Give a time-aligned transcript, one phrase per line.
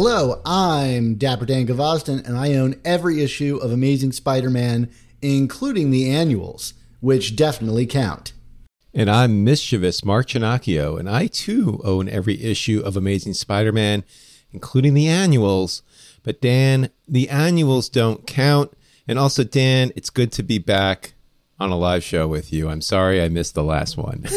[0.00, 4.88] Hello, I'm Dapper Dan Gvozden, and I own every issue of Amazing Spider Man,
[5.20, 8.32] including the annuals, which definitely count.
[8.94, 14.04] And I'm mischievous Mark Ginocchio, and I too own every issue of Amazing Spider Man,
[14.52, 15.82] including the annuals.
[16.22, 18.72] But Dan, the annuals don't count.
[19.08, 21.14] And also, Dan, it's good to be back
[21.58, 22.68] on a live show with you.
[22.68, 24.26] I'm sorry I missed the last one.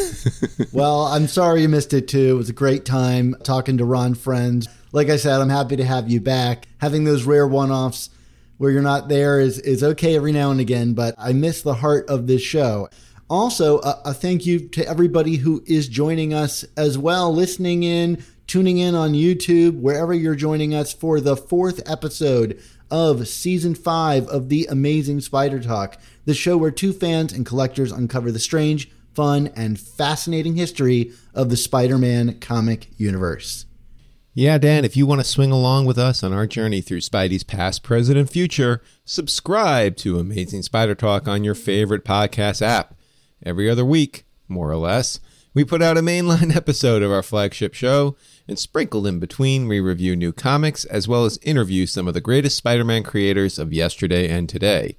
[0.74, 2.30] Well, I'm sorry you missed it too.
[2.30, 4.70] It was a great time talking to Ron Frenz.
[4.94, 6.68] Like I said, I'm happy to have you back.
[6.80, 8.10] Having those rare one offs
[8.58, 11.76] where you're not there is, is okay every now and again, but I miss the
[11.76, 12.90] heart of this show.
[13.30, 18.22] Also, a, a thank you to everybody who is joining us as well, listening in,
[18.48, 22.62] tuning in on YouTube, wherever you're joining us for the fourth episode
[22.92, 27.94] of season five of The Amazing Spider Talk, the show where two fans and collectors
[27.94, 33.66] uncover the strange, fun, and fascinating history of the Spider Man comic universe.
[34.34, 37.44] Yeah, Dan, if you want to swing along with us on our journey through Spidey's
[37.44, 42.96] past, present, and future, subscribe to Amazing Spider Talk on your favorite podcast app.
[43.46, 45.20] Every other week, more or less,
[45.54, 48.16] we put out a mainline episode of our flagship show,
[48.48, 52.22] and sprinkled in between, we review new comics as well as interview some of the
[52.22, 54.96] greatest Spider Man creators of yesterday and today.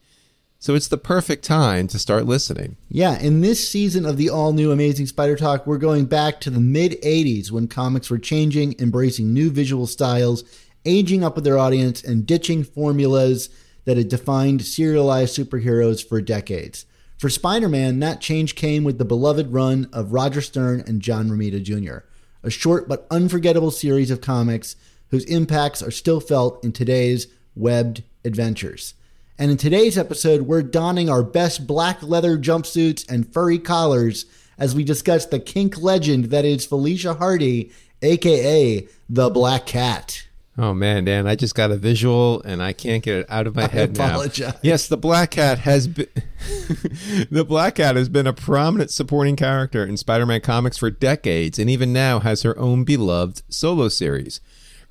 [0.63, 2.77] So it's the perfect time to start listening.
[2.89, 6.51] Yeah, in this season of the all new Amazing Spider Talk, we're going back to
[6.51, 10.45] the mid 80s when comics were changing, embracing new visual styles,
[10.85, 13.51] aging up with their audience, and ditching formulas
[13.87, 16.87] that had defined serialized superheroes for decades.
[17.19, 21.29] For Spider Man, that change came with the beloved run of Roger Stern and John
[21.29, 22.07] Romita Jr.,
[22.45, 24.77] a short but unforgettable series of comics
[25.11, 28.95] whose impacts are still felt in today's webbed adventures.
[29.39, 34.27] And in today's episode, we're donning our best black leather jumpsuits and furry collars
[34.59, 37.73] as we discuss the kink legend that is Felicia Hardy,
[38.03, 40.27] aka the Black Cat.
[40.59, 43.57] Oh man, Dan, I just got a visual and I can't get it out of
[43.57, 44.53] my I head apologize.
[44.53, 44.61] now.
[44.63, 46.09] Yes, the Black Cat has been
[47.31, 51.71] The Black Cat has been a prominent supporting character in Spider-Man comics for decades and
[51.71, 54.41] even now has her own beloved solo series.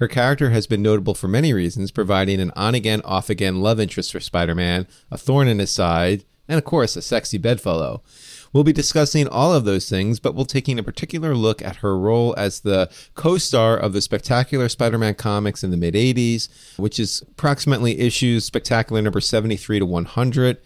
[0.01, 4.19] Her character has been notable for many reasons, providing an on-again, off-again love interest for
[4.19, 8.01] Spider-Man, a thorn in his side, and of course, a sexy bedfellow.
[8.51, 11.95] We'll be discussing all of those things, but we'll taking a particular look at her
[11.95, 17.21] role as the co-star of the Spectacular Spider-Man comics in the mid 80s, which is
[17.21, 20.57] approximately issues Spectacular number 73 to 100,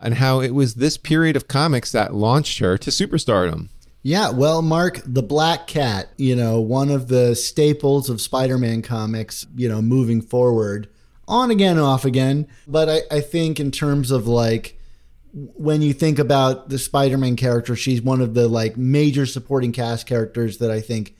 [0.00, 3.68] and how it was this period of comics that launched her to superstardom.
[4.06, 8.80] Yeah, well, Mark, the Black Cat, you know, one of the staples of Spider Man
[8.80, 10.88] comics, you know, moving forward,
[11.26, 12.46] on again, off again.
[12.68, 14.78] But I, I think in terms of like,
[15.32, 19.72] when you think about the Spider Man character, she's one of the like major supporting
[19.72, 21.16] cast characters that I think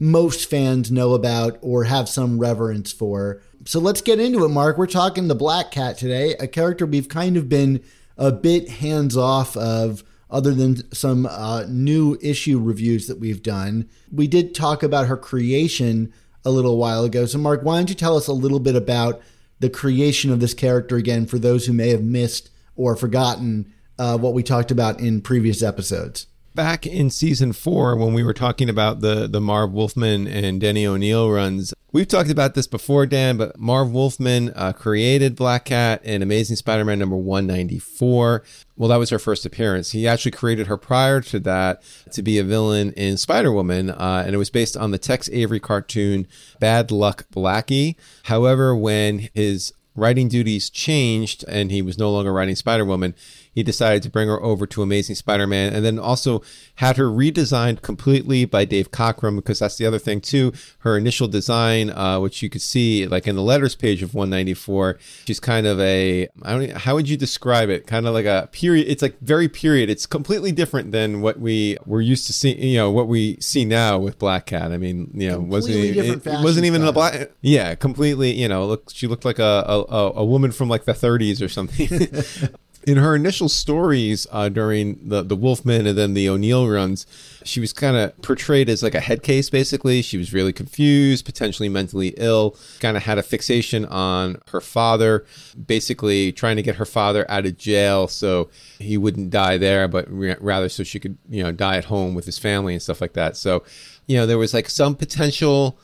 [0.00, 3.40] most fans know about or have some reverence for.
[3.66, 4.78] So let's get into it, Mark.
[4.78, 7.84] We're talking the Black Cat today, a character we've kind of been
[8.18, 13.88] a bit hands off of, other than some uh, new issue reviews that we've done.
[14.12, 16.12] We did talk about her creation
[16.44, 17.26] a little while ago.
[17.26, 19.20] So, Mark, why don't you tell us a little bit about
[19.58, 24.18] the creation of this character again for those who may have missed or forgotten uh,
[24.18, 26.26] what we talked about in previous episodes?
[26.56, 30.84] Back in season four when we were talking about the the Marv Wolfman and Denny
[30.84, 31.72] O'Neil runs.
[31.92, 36.56] We've talked about this before, Dan, but Marv Wolfman uh, created Black Cat in Amazing
[36.56, 38.42] Spider-Man number 194.
[38.76, 39.92] Well, that was her first appearance.
[39.92, 41.82] He actually created her prior to that
[42.12, 45.60] to be a villain in Spider-Woman, uh, and it was based on the Tex Avery
[45.60, 46.26] cartoon
[46.58, 47.94] Bad Luck Blackie.
[48.24, 53.14] However, when his writing duties changed and he was no longer writing Spider Woman,
[53.56, 56.42] he decided to bring her over to Amazing Spider-Man, and then also
[56.74, 60.52] had her redesigned completely by Dave Cockrum because that's the other thing too.
[60.80, 64.98] Her initial design, uh, which you could see like in the letters page of 194,
[65.26, 67.86] she's kind of a I don't how would you describe it?
[67.86, 68.88] Kind of like a period.
[68.88, 69.88] It's like very period.
[69.88, 72.60] It's completely different than what we were used to seeing.
[72.60, 74.70] You know what we see now with Black Cat.
[74.70, 77.30] I mean, you know, wasn't it, it wasn't even a black.
[77.40, 78.32] Yeah, completely.
[78.32, 81.48] You know, look, she looked like a a, a woman from like the 30s or
[81.48, 81.88] something.
[82.86, 87.04] In her initial stories uh, during the the Wolfman and then the O'Neil runs,
[87.44, 89.50] she was kind of portrayed as like a head case.
[89.50, 92.56] Basically, she was really confused, potentially mentally ill.
[92.78, 95.26] Kind of had a fixation on her father,
[95.66, 100.06] basically trying to get her father out of jail so he wouldn't die there, but
[100.08, 103.00] ra- rather so she could you know die at home with his family and stuff
[103.00, 103.36] like that.
[103.36, 103.64] So,
[104.06, 105.76] you know, there was like some potential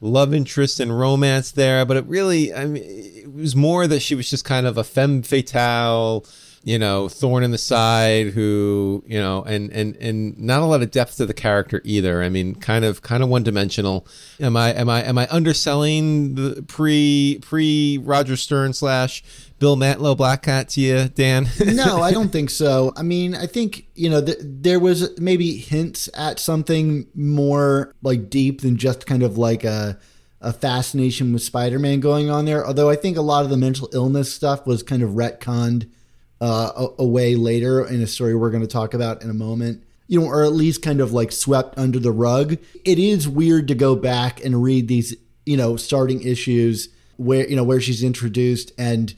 [0.00, 4.14] love interest and romance there, but it really, I mean, it was more that she
[4.14, 6.26] was just kind of a femme fatale,
[6.64, 10.82] you know, thorn in the side who, you know, and and and not a lot
[10.82, 12.22] of depth to the character either.
[12.22, 14.06] I mean, kind of kind of one dimensional.
[14.40, 19.22] Am I am I am I underselling the pre pre Roger Stern slash
[19.58, 21.48] Bill Mantlo Black Cat to you, Dan?
[21.66, 22.92] no, I don't think so.
[22.96, 28.28] I mean, I think you know th- there was maybe hints at something more like
[28.28, 29.98] deep than just kind of like a
[30.42, 32.66] a fascination with Spider-Man going on there.
[32.66, 35.88] Although I think a lot of the mental illness stuff was kind of retconned
[36.40, 39.82] uh, away later in a story we're going to talk about in a moment.
[40.08, 42.58] You know, or at least kind of like swept under the rug.
[42.84, 47.56] It is weird to go back and read these, you know, starting issues where you
[47.56, 49.14] know where she's introduced and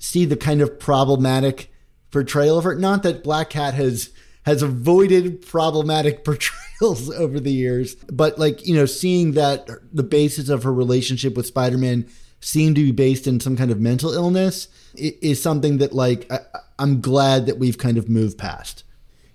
[0.00, 1.70] see the kind of problematic
[2.10, 2.74] portrayal of her.
[2.74, 4.10] Not that Black Cat has
[4.44, 10.48] has avoided problematic portrayals over the years, but like you know, seeing that the basis
[10.48, 12.08] of her relationship with Spider Man
[12.40, 16.40] seemed to be based in some kind of mental illness is something that like I,
[16.78, 18.82] I'm glad that we've kind of moved past.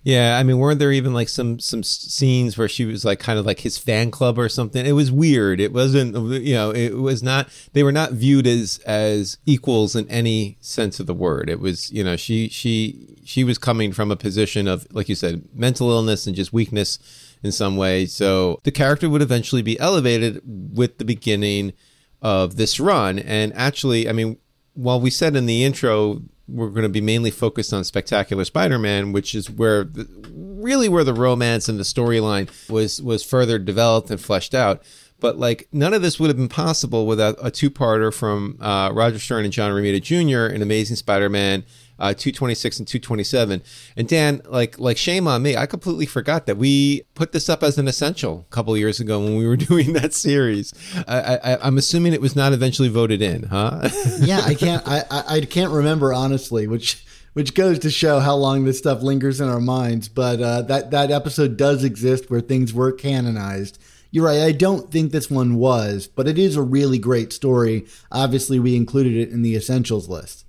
[0.05, 3.39] Yeah, I mean, weren't there even like some some scenes where she was like kind
[3.39, 4.85] of like his fan club or something?
[4.85, 5.59] It was weird.
[5.59, 7.49] It wasn't, you know, it was not.
[7.73, 11.49] They were not viewed as as equals in any sense of the word.
[11.49, 15.15] It was, you know, she she she was coming from a position of, like you
[15.15, 16.99] said, mental illness and just weakness
[17.41, 18.05] in some way.
[18.05, 21.73] So the character would eventually be elevated with the beginning
[22.21, 23.17] of this run.
[23.17, 24.37] And actually, I mean,
[24.75, 29.11] while we said in the intro we're going to be mainly focused on Spectacular Spider-Man,
[29.11, 34.11] which is where the, really where the romance and the storyline was was further developed
[34.11, 34.83] and fleshed out.
[35.19, 39.17] But like none of this would have been possible without a two-parter from uh, Roger
[39.17, 40.53] Stern and John Romita Jr.
[40.53, 41.63] in Amazing Spider-Man.
[41.97, 43.63] Uh, 226 and 227
[43.95, 47.63] and dan like like shame on me i completely forgot that we put this up
[47.63, 50.73] as an essential a couple years ago when we were doing that series
[51.07, 53.89] I, i'm assuming it was not eventually voted in huh
[54.19, 54.83] yeah, I can't.
[54.87, 59.41] I I can't remember honestly, which which goes to show how long this stuff lingers
[59.41, 60.07] in our minds.
[60.07, 63.81] But uh, that that episode does exist where things were canonized.
[64.11, 64.41] You're right.
[64.41, 67.85] I don't think this one was, but it is a really great story.
[68.11, 70.44] Obviously, we included it in the essentials list.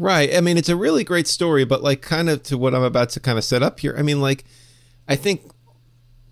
[0.00, 0.34] Right.
[0.34, 3.10] I mean, it's a really great story, but like kind of to what I'm about
[3.10, 3.94] to kind of set up here.
[3.98, 4.44] I mean, like,
[5.06, 5.42] I think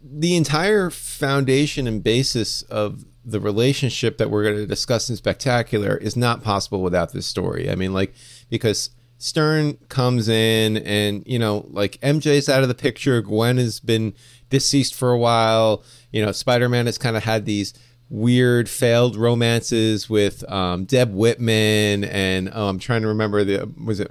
[0.03, 5.99] the entire foundation and basis of the relationship that we're going to discuss in Spectacular
[5.99, 7.71] is not possible without this story.
[7.71, 8.15] I mean, like,
[8.49, 8.89] because
[9.19, 13.21] Stern comes in and, you know, like MJ's out of the picture.
[13.21, 14.15] Gwen has been
[14.49, 15.85] deceased for a while.
[16.11, 17.75] You know, Spider Man has kind of had these
[18.11, 24.01] weird failed romances with um, Deb Whitman and oh, I'm trying to remember the was
[24.01, 24.11] it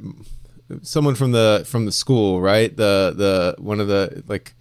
[0.84, 4.54] someone from the from the school right the the one of the like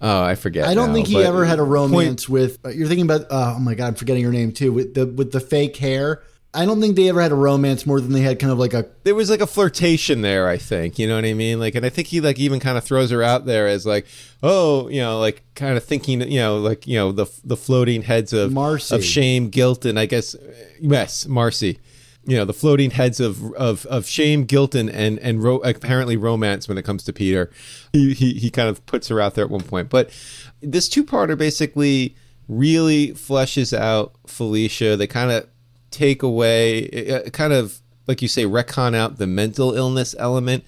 [0.00, 2.58] oh I forget I don't now, think he ever had a point- romance with.
[2.64, 3.22] uh, You're thinking about.
[3.30, 4.72] Uh, oh my god, I'm forgetting her name too.
[4.72, 6.22] With the with the fake hair.
[6.54, 8.72] I don't think they ever had a romance more than they had kind of like
[8.74, 11.58] a there was like a flirtation there i think you know what i mean?
[11.58, 14.06] Like and i think he like even kind of throws her out there as like
[14.42, 18.02] oh you know like kind of thinking you know like you know the the floating
[18.02, 18.94] heads of Marcy.
[18.94, 20.36] of shame guilt and i guess
[20.80, 21.80] yes marcy.
[22.26, 26.16] You know the floating heads of of, of shame guilt and and, and ro- apparently
[26.16, 27.50] romance when it comes to peter.
[27.92, 29.90] He, he he kind of puts her out there at one point.
[29.90, 30.08] But
[30.62, 32.16] this two-parter basically
[32.48, 34.96] really fleshes out felicia.
[34.96, 35.46] They kind of
[35.94, 40.64] take away kind of like you say retcon out the mental illness element.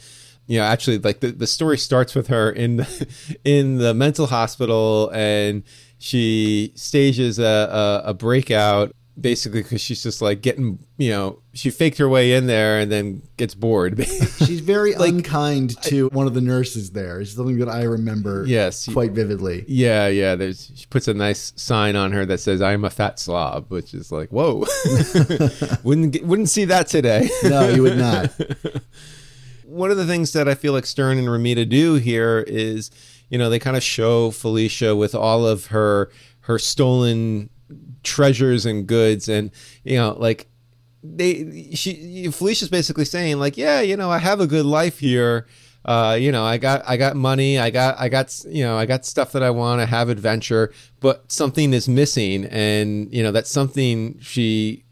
[0.46, 3.08] You know actually like the, the story starts with her in the,
[3.44, 5.64] in the mental hospital and
[5.98, 11.70] she stages a, a, a breakout basically because she's just like getting you know she
[11.70, 13.98] faked her way in there and then gets bored
[14.44, 17.20] She's very unkind to one of the nurses there.
[17.20, 18.86] It's something that I remember Yes.
[18.92, 19.64] quite vividly.
[19.68, 23.18] yeah yeah there's she puts a nice sign on her that says i'm a fat
[23.18, 24.64] slob which is like whoa
[25.82, 28.32] wouldn't get- wouldn't see that today No, you would not.
[29.64, 32.90] one of the things that I feel like Stern and Romita do here is,
[33.28, 37.50] you know, they kind of show Felicia with all of her her stolen
[38.06, 39.50] treasures and goods, and
[39.84, 40.48] you know, like
[41.02, 45.46] they she Felicia's basically saying like, yeah, you know, I have a good life here.
[45.84, 48.86] Uh, you know, I got I got money, I got I got you know, I
[48.86, 53.32] got stuff that I want, I have adventure, but something is missing, and you know,
[53.32, 54.84] that something she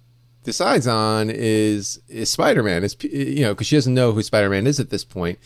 [0.44, 2.85] decides on is is Spider-Man.
[2.85, 5.38] Is you know, because she doesn't know who Spider-Man is at this point.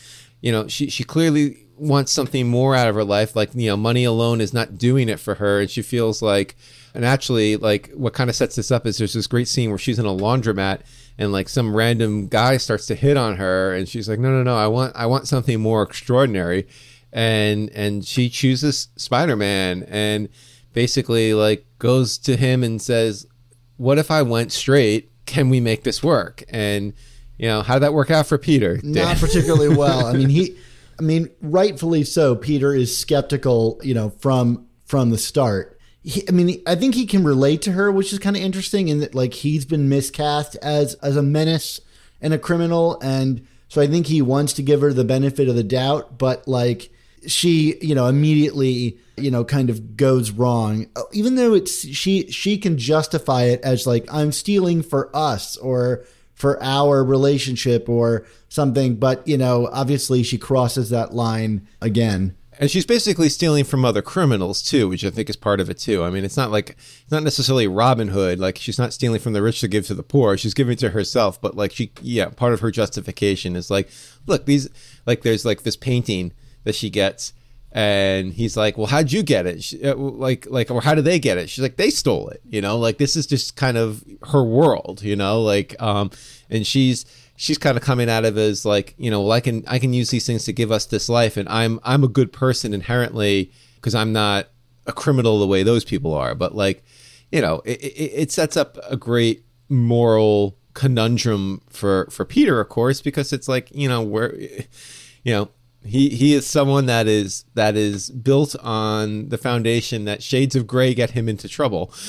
[0.42, 3.34] You know, she she clearly wants something more out of her life.
[3.34, 6.56] Like you know, money alone is not doing it for her, and she feels like.
[6.98, 9.78] And actually, like what kind of sets this up is there's this great scene where
[9.78, 10.80] she's in a laundromat
[11.16, 14.42] and like some random guy starts to hit on her, and she's like, "No, no,
[14.42, 14.56] no!
[14.56, 16.66] I want I want something more extraordinary."
[17.12, 20.28] And and she chooses Spider-Man, and
[20.72, 23.28] basically like goes to him and says,
[23.76, 25.12] "What if I went straight?
[25.24, 26.94] Can we make this work?" And
[27.38, 28.80] you know, how did that work out for Peter?
[28.82, 30.04] Not particularly well.
[30.04, 30.56] I mean, he,
[30.98, 32.34] I mean, rightfully so.
[32.34, 35.77] Peter is skeptical, you know, from from the start.
[36.02, 38.88] He, I mean, I think he can relate to her, which is kind of interesting
[38.88, 41.80] in that like he's been miscast as as a menace
[42.20, 45.56] and a criminal, and so I think he wants to give her the benefit of
[45.56, 46.90] the doubt, but like
[47.26, 50.86] she, you know, immediately, you know, kind of goes wrong.
[50.96, 55.56] Oh, even though it's she she can justify it as like I'm stealing for us
[55.56, 62.36] or for our relationship or something, but you know, obviously she crosses that line again.
[62.60, 65.78] And she's basically stealing from other criminals too, which I think is part of it
[65.78, 66.02] too.
[66.02, 68.40] I mean, it's not like it's not necessarily Robin Hood.
[68.40, 70.36] Like she's not stealing from the rich to give to the poor.
[70.36, 71.40] She's giving to herself.
[71.40, 73.88] But like she, yeah, part of her justification is like,
[74.26, 74.68] look, these
[75.06, 76.32] like there's like this painting
[76.64, 77.32] that she gets,
[77.70, 79.62] and he's like, well, how'd you get it?
[79.62, 81.48] She, uh, like like or how did they get it?
[81.48, 82.40] She's like, they stole it.
[82.44, 85.00] You know, like this is just kind of her world.
[85.02, 86.10] You know, like um,
[86.50, 87.04] and she's
[87.38, 89.92] she's kind of coming out of as like you know well i can i can
[89.92, 93.50] use these things to give us this life and i'm i'm a good person inherently
[93.76, 94.48] because i'm not
[94.86, 96.84] a criminal the way those people are but like
[97.30, 102.68] you know it, it, it sets up a great moral conundrum for for peter of
[102.68, 105.48] course because it's like you know where you know
[105.84, 110.66] he he is someone that is that is built on the foundation that shades of
[110.66, 111.92] gray get him into trouble.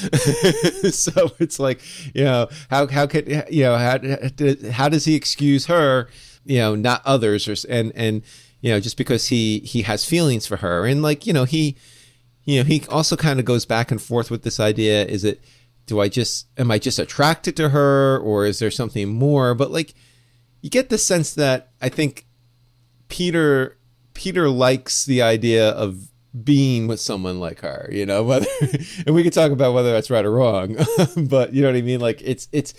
[0.91, 1.81] So it's like
[2.15, 3.99] you know how how could you know how
[4.71, 6.07] how does he excuse her
[6.45, 8.23] you know not others or and and
[8.61, 10.85] you know just because he he has feelings for her?
[10.85, 11.77] And like you know he
[12.45, 15.41] you know he also kind of goes back and forth with this idea is it
[15.85, 19.53] do i just am i just attracted to her or is there something more?
[19.53, 19.93] But like
[20.61, 22.25] you get the sense that i think
[23.09, 23.77] Peter
[24.13, 26.09] Peter likes the idea of
[26.43, 28.47] being with someone like her, you know, whether
[29.05, 30.77] and we could talk about whether that's right or wrong,
[31.17, 31.99] but you know what I mean?
[31.99, 32.73] Like it's it's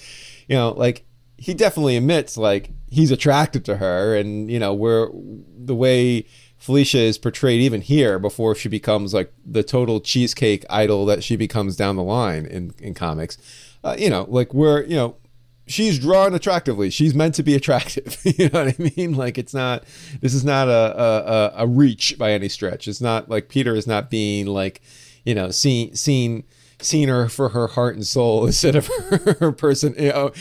[0.49, 1.05] you know, like
[1.37, 6.27] he definitely admits like he's attracted to her and you know, we're the way
[6.59, 11.35] Felicia is portrayed even here before she becomes like the total cheesecake idol that she
[11.35, 13.39] becomes down the line in in comics.
[13.83, 15.17] Uh, you know, like we're, you know,
[15.71, 16.91] she's drawn attractively.
[16.91, 18.19] She's meant to be attractive.
[18.25, 19.15] you know what I mean?
[19.15, 19.85] Like it's not.
[20.21, 22.89] This is not a, a a reach by any stretch.
[22.89, 24.81] It's not like Peter is not being like,
[25.25, 26.45] you know, seen seen
[26.83, 29.95] seen her for her heart and soul instead of her, her person.
[29.99, 30.33] You know,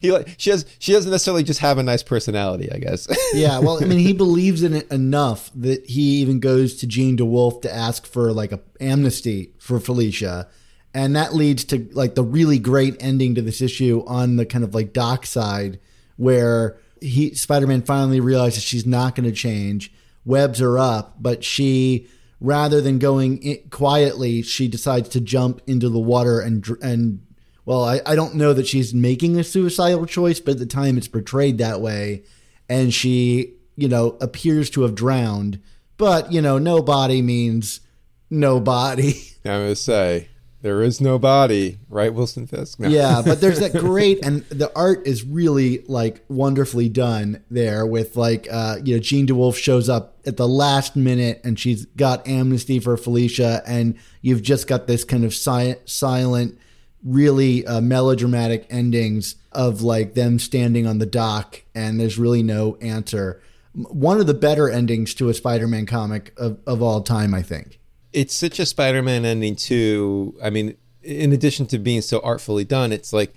[0.00, 2.70] he like she has she doesn't necessarily just have a nice personality.
[2.72, 3.06] I guess.
[3.34, 3.58] yeah.
[3.58, 7.62] Well, I mean, he believes in it enough that he even goes to Jean DeWolff
[7.62, 10.48] to ask for like a amnesty for Felicia
[10.94, 14.64] and that leads to like the really great ending to this issue on the kind
[14.64, 15.78] of like doc side
[16.16, 19.92] where he Spider-Man finally realizes she's not going to change
[20.24, 22.08] webs are up but she
[22.40, 27.24] rather than going quietly she decides to jump into the water and and
[27.64, 30.96] well I, I don't know that she's making a suicidal choice but at the time
[30.96, 32.24] it's portrayed that way.
[32.68, 35.60] And she you know appears to have drowned.
[35.96, 37.80] But you know nobody means
[38.28, 39.14] nobody.
[39.44, 40.28] I would say
[40.60, 42.80] there is no body, right, Wilson Fisk?
[42.80, 42.88] No.
[42.88, 47.86] Yeah, but there's that great, and the art is really like wonderfully done there.
[47.86, 51.86] With like, uh, you know, Jean DeWolff shows up at the last minute, and she's
[51.86, 56.58] got amnesty for Felicia, and you've just got this kind of si- silent,
[57.04, 62.76] really uh, melodramatic endings of like them standing on the dock, and there's really no
[62.80, 63.40] answer.
[63.74, 67.78] One of the better endings to a Spider-Man comic of, of all time, I think
[68.18, 70.36] it's such a Spider-Man ending too.
[70.42, 73.32] I mean, in addition to being so artfully done, it's like,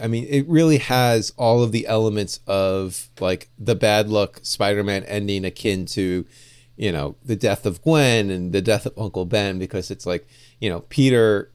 [0.00, 5.02] I mean, it really has all of the elements of like the bad luck Spider-Man
[5.04, 6.24] ending, akin to,
[6.76, 10.28] you know, the death of Gwen and the death of Uncle Ben, because it's like,
[10.60, 11.50] you know, Peter,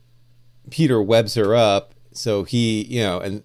[0.69, 3.43] Peter webs her up, so he, you know, and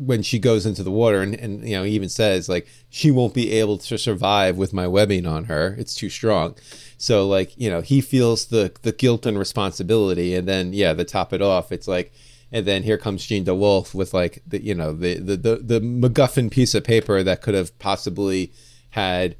[0.00, 3.10] when she goes into the water and, and you know he even says like she
[3.10, 5.76] won't be able to survive with my webbing on her.
[5.78, 6.56] It's too strong.
[6.96, 10.34] So like you know he feels the the guilt and responsibility.
[10.34, 12.12] And then yeah to top it off it's like
[12.50, 15.80] and then here comes Jean DeWolff with like the you know the the the, the
[15.80, 18.52] MacGuffin piece of paper that could have possibly
[18.90, 19.36] had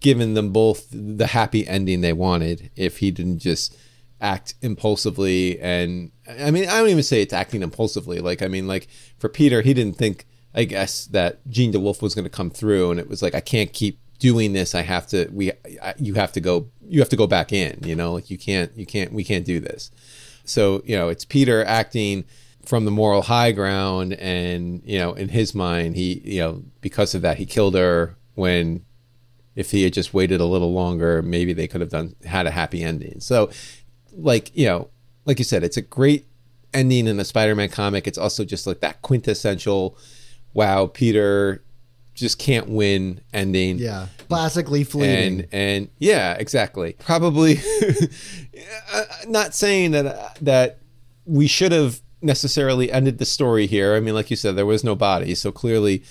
[0.00, 3.76] given them both the happy ending they wanted if he didn't just
[4.20, 8.20] act impulsively and I mean I don't even say it's acting impulsively.
[8.20, 12.14] Like I mean like for Peter he didn't think I guess that Jean DeWolff was
[12.14, 14.74] going to come through and it was like I can't keep doing this.
[14.74, 17.80] I have to we I, you have to go you have to go back in
[17.84, 18.14] you know?
[18.14, 19.90] Like you can't you can't we can't do this.
[20.44, 22.24] So you know it's Peter acting
[22.64, 27.14] from the moral high ground and you know in his mind he you know because
[27.14, 28.84] of that he killed her when
[29.54, 32.50] if he had just waited a little longer maybe they could have done had a
[32.50, 33.20] happy ending.
[33.20, 33.50] So
[34.16, 34.88] like you know
[35.24, 36.26] like you said it's a great
[36.74, 38.06] ending in a spider-man comic.
[38.06, 39.96] It's also just like that quintessential
[40.54, 41.62] wow peter
[42.14, 43.78] just can't win ending.
[43.78, 45.40] Yeah, classically fleeting.
[45.40, 46.96] and and yeah exactly.
[46.98, 47.58] Probably
[48.92, 50.78] uh, not saying that that
[51.24, 53.94] we should have necessarily ended the story here.
[53.94, 55.34] I mean like you said there was no body.
[55.34, 56.02] So clearly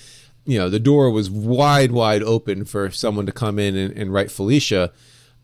[0.44, 4.12] you know the door was wide wide open for someone to come in and, and
[4.12, 4.92] write felicia.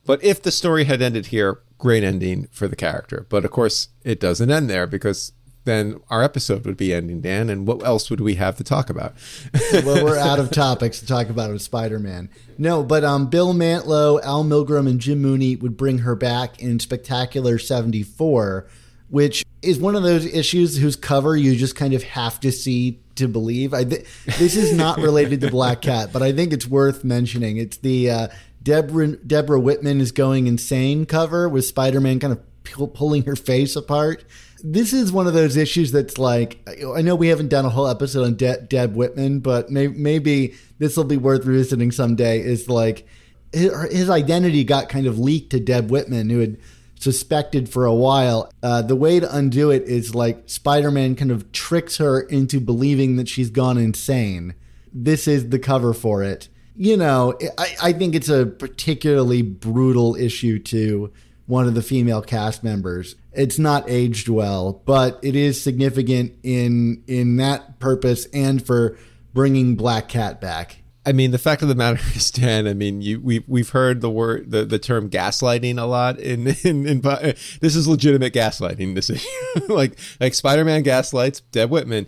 [0.04, 3.88] But if the story had ended here great ending for the character but of course
[4.04, 5.32] it doesn't end there because
[5.64, 8.88] then our episode would be ending dan and what else would we have to talk
[8.88, 9.12] about
[9.72, 12.28] well, we're out of topics to talk about with Spider-Man.
[12.56, 16.78] No, but um, Bill Mantlo, Al Milgrom, and Jim Mooney would bring her back in
[16.78, 18.68] Spectacular '74,
[19.08, 23.00] which is one of those issues whose cover you just kind of have to see
[23.16, 23.74] to believe.
[23.74, 24.06] I th-
[24.38, 27.56] this is not related to Black Cat, but I think it's worth mentioning.
[27.56, 28.28] It's the uh,
[28.62, 33.76] Deborah Deborah Whitman is going insane cover with Spider-Man kind of pull, pulling her face
[33.76, 34.24] apart.
[34.62, 37.88] This is one of those issues that's like I know we haven't done a whole
[37.88, 42.40] episode on De- Deb Whitman, but may- maybe this will be worth revisiting someday.
[42.40, 43.06] Is like
[43.52, 46.58] his, his identity got kind of leaked to Deb Whitman, who had
[46.98, 48.52] suspected for a while.
[48.62, 52.60] Uh, the way to undo it is like Spider Man kind of tricks her into
[52.60, 54.54] believing that she's gone insane.
[54.92, 56.48] This is the cover for it.
[56.74, 61.12] You know, I, I think it's a particularly brutal issue to
[61.46, 63.16] one of the female cast members.
[63.32, 68.96] It's not aged well, but it is significant in in that purpose and for
[69.34, 70.78] bringing Black Cat back.
[71.04, 72.66] I mean, the fact of the matter is, Dan.
[72.66, 76.18] I mean, you we've we've heard the word the, the term gaslighting a lot.
[76.18, 78.94] In in, in this is legitimate gaslighting.
[78.94, 79.28] This issue,
[79.68, 82.06] like like Spider Man gaslights Deb Whitman.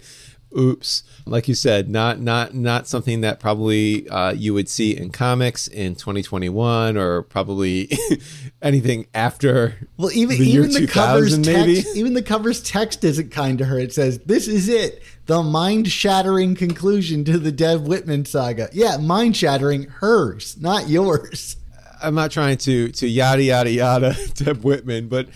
[0.56, 5.10] Oops, like you said, not not not something that probably uh, you would see in
[5.10, 7.90] comics in 2021 or probably
[8.62, 9.88] anything after.
[9.96, 11.76] Well, even the even the covers maybe?
[11.82, 13.78] text, even the covers text isn't kind to her.
[13.78, 19.84] It says, "This is it, the mind-shattering conclusion to the Deb Whitman saga." Yeah, mind-shattering,
[19.84, 21.56] hers, not yours.
[22.00, 25.28] I'm not trying to to yada yada yada Deb Whitman, but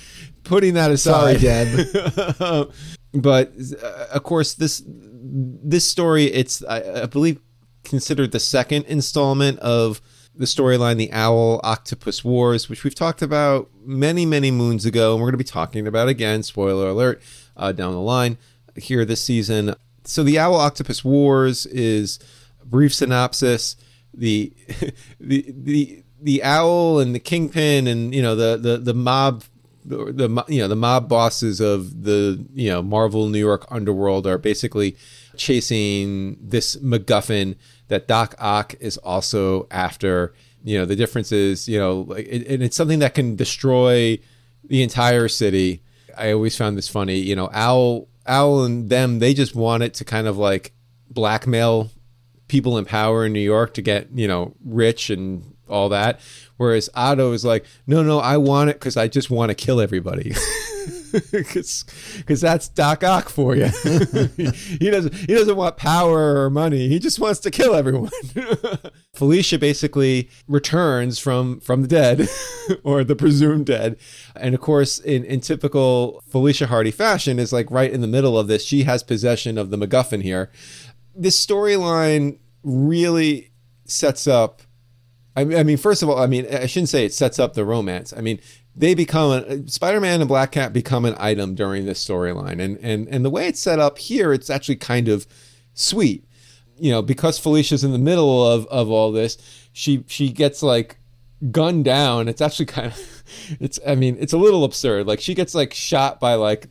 [0.44, 2.72] putting that Sorry, aside, Deb.
[3.14, 3.52] but
[3.82, 4.82] uh, of course this
[5.30, 7.40] this story it's I, I believe
[7.84, 10.00] considered the second installment of
[10.34, 15.20] the storyline the owl octopus wars which we've talked about many many moons ago and
[15.20, 17.22] we're going to be talking about again spoiler alert
[17.56, 18.38] uh, down the line
[18.78, 19.74] here this season.
[20.04, 22.18] So the owl octopus wars is
[22.62, 23.76] a brief synopsis.
[24.14, 24.52] The
[25.20, 29.44] the the the owl and the kingpin and you know the the the mob
[29.88, 34.38] the, you know the mob bosses of the you know Marvel New York underworld are
[34.38, 34.96] basically
[35.36, 37.56] chasing this MacGuffin
[37.88, 40.34] that Doc Ock is also after.
[40.64, 44.18] You know the difference is you know like it, and it's something that can destroy
[44.64, 45.82] the entire city.
[46.16, 47.18] I always found this funny.
[47.18, 50.72] You know Owl Owl and them they just want it to kind of like
[51.10, 51.90] blackmail
[52.48, 56.20] people in power in New York to get you know rich and all that.
[56.58, 59.80] Whereas Otto is like, no, no, I want it because I just want to kill
[59.80, 60.34] everybody.
[61.30, 63.66] Because that's Doc Ock for you.
[64.36, 66.88] he doesn't he doesn't want power or money.
[66.88, 68.10] He just wants to kill everyone.
[69.14, 72.28] Felicia basically returns from from the dead
[72.84, 73.96] or the presumed dead,
[74.36, 78.38] and of course, in in typical Felicia Hardy fashion, is like right in the middle
[78.38, 78.64] of this.
[78.64, 80.50] She has possession of the MacGuffin here.
[81.14, 83.50] This storyline really
[83.84, 84.62] sets up
[85.40, 88.12] I mean, first of all, I mean, I shouldn't say it sets up the romance.
[88.16, 88.40] I mean,
[88.74, 93.24] they become Spider-Man and Black Cat become an item during this storyline, and and and
[93.24, 95.26] the way it's set up here, it's actually kind of
[95.74, 96.24] sweet.
[96.76, 99.36] You know, because Felicia's in the middle of of all this,
[99.72, 100.98] she she gets like
[101.50, 102.28] gunned down.
[102.28, 103.22] It's actually kind of,
[103.60, 105.06] it's I mean, it's a little absurd.
[105.06, 106.68] Like she gets like shot by like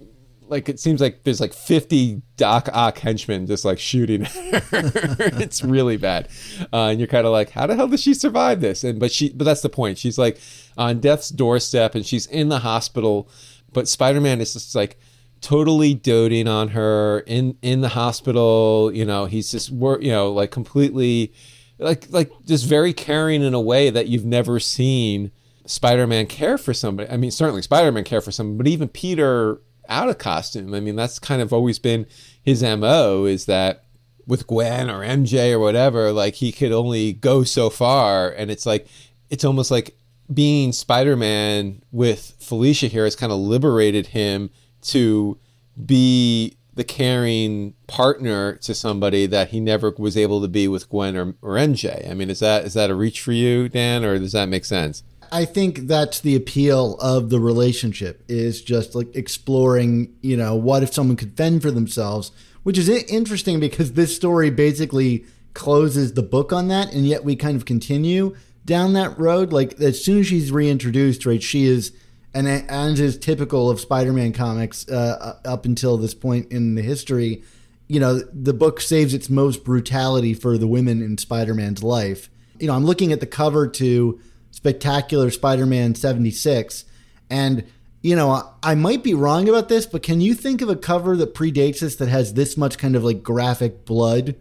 [0.50, 4.62] like it seems like there's like 50 Doc Ock henchmen just like shooting her.
[4.72, 6.30] it's really bad,
[6.74, 8.84] uh, and you're kind of like, how the hell does she survive this?
[8.84, 9.98] And but she, but that's the point.
[9.98, 10.40] She's like
[10.78, 13.30] on death's doorstep, and she's in the hospital,
[13.74, 15.00] but Spider-Man is just like
[15.42, 18.92] totally doting on her in in the hospital.
[18.94, 21.34] You know, he's just work, you know, like completely,
[21.80, 25.32] like like just very caring in a way that you've never seen.
[25.66, 27.10] Spider-Man care for somebody.
[27.10, 30.74] I mean, certainly Spider-Man care for somebody, but even Peter out of costume.
[30.74, 32.06] I mean, that's kind of always been
[32.42, 33.84] his MO is that
[34.26, 38.30] with Gwen or MJ or whatever, like he could only go so far.
[38.30, 38.88] And it's like,
[39.30, 39.98] it's almost like
[40.34, 44.50] being Spider Man with Felicia here has kind of liberated him
[44.82, 45.38] to
[45.86, 51.18] be the caring partner to somebody that he never was able to be with Gwen
[51.18, 52.10] or, or MJ.
[52.10, 54.64] I mean, is that is that a reach for you, Dan, or does that make
[54.64, 55.04] sense?
[55.32, 60.84] I think that's the appeal of the relationship is just like exploring, you know, what
[60.84, 62.32] if someone could fend for themselves,
[62.64, 67.36] which is interesting because this story basically closes the book on that, and yet we
[67.36, 68.36] kind of continue
[68.66, 69.52] down that road.
[69.52, 71.92] Like as soon as she's reintroduced, right, she is,
[72.34, 77.44] and and is typical of Spider-Man comics uh, up until this point in the history.
[77.88, 82.30] You know, the book saves its most brutality for the women in Spider-Man's life.
[82.60, 84.20] You know, I'm looking at the cover to
[84.58, 86.86] Spectacular Spider-Man 76
[87.30, 87.64] and
[88.02, 91.16] you know, I might be wrong about this, but can you think of a cover
[91.18, 94.36] that predates this that has this much kind of like graphic blood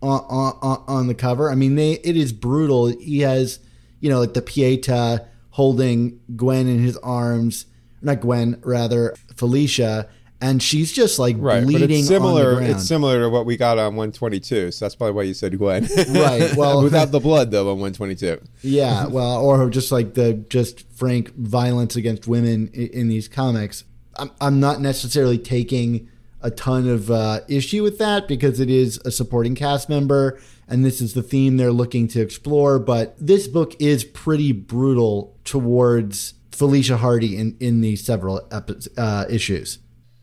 [0.00, 1.48] on on, on the cover?
[1.50, 2.86] I mean, they it is brutal.
[2.86, 3.60] He has,
[4.00, 7.66] you know, like the Pieta holding Gwen in his arms,
[8.00, 10.08] not Gwen, rather Felicia,
[10.42, 11.88] and she's just like right, bleeding.
[11.88, 12.56] But it's similar.
[12.56, 14.72] The It's similar to what we got on 122.
[14.72, 15.88] So that's probably why you said Gwen.
[16.10, 18.40] Right, well- without the blood though on 122.
[18.62, 23.84] Yeah, well, or just like the just frank violence against women in, in these comics.
[24.16, 26.08] I'm, I'm not necessarily taking
[26.42, 30.84] a ton of uh, issue with that because it is a supporting cast member and
[30.84, 32.78] this is the theme they're looking to explore.
[32.78, 39.26] But this book is pretty brutal towards Felicia Hardy in, in these several epi- uh,
[39.28, 39.78] issues.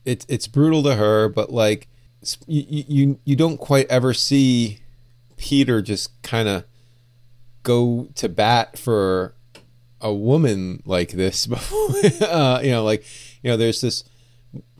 [0.05, 1.87] It's it's brutal to her, but like
[2.47, 4.79] you you you don't quite ever see
[5.37, 6.65] Peter just kind of
[7.63, 9.35] go to bat for
[10.01, 11.89] a woman like this before.
[12.21, 13.03] uh, you know, like
[13.41, 14.03] you know, there's this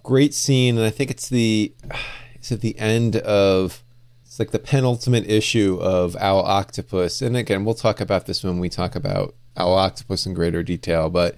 [0.04, 1.74] great scene, and I think it's the
[2.36, 3.84] it's at the end of
[4.24, 8.60] it's like the penultimate issue of Owl Octopus, and again, we'll talk about this when
[8.60, 11.38] we talk about Owl Octopus in greater detail, but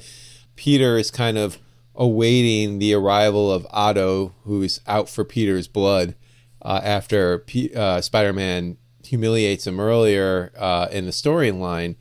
[0.56, 1.58] Peter is kind of
[1.95, 6.15] awaiting the arrival of Otto, who's out for Peter's blood
[6.62, 11.95] uh, after P- uh, Spider-Man humiliates him earlier uh, in the storyline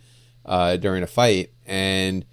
[0.45, 2.25] uh, during a fight, and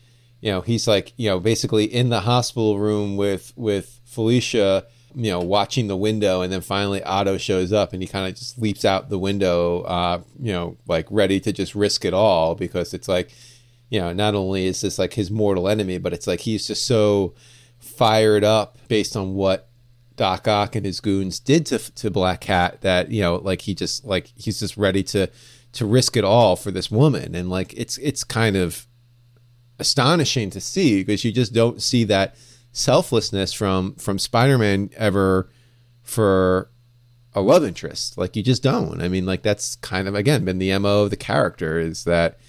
[0.41, 5.31] you know he's like you know basically in the hospital room with with Felicia, you
[5.31, 8.57] know watching the window, and then finally Otto shows up, and he kind of just
[8.57, 12.93] leaps out the window, uh, you know like ready to just risk it all because
[12.93, 13.31] it's like
[13.89, 16.85] you know, not only is this like his mortal enemy, but it's like he's just
[16.85, 17.33] so
[17.79, 19.69] fired up based on what
[20.15, 23.73] Doc Ock and his goons did to to Black Cat that you know, like he
[23.73, 25.29] just like he's just ready to
[25.73, 28.87] to risk it all for this woman, and like it's it's kind of
[29.79, 32.35] astonishing to see because you just don't see that
[32.71, 35.49] selflessness from from Spider-Man ever
[36.01, 36.71] for
[37.33, 38.17] a love interest.
[38.17, 39.01] Like you just don't.
[39.01, 42.39] I mean, like that's kind of again been the mo of the character is that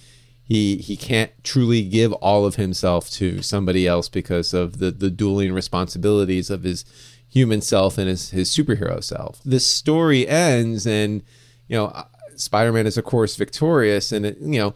[0.48, 5.10] he he can't truly give all of himself to somebody else because of the the
[5.10, 6.86] dueling responsibilities of his
[7.28, 9.42] human self and his his superhero self.
[9.44, 11.22] This story ends and
[11.68, 14.74] you know uh, Spider-Man is of course victorious and it, you know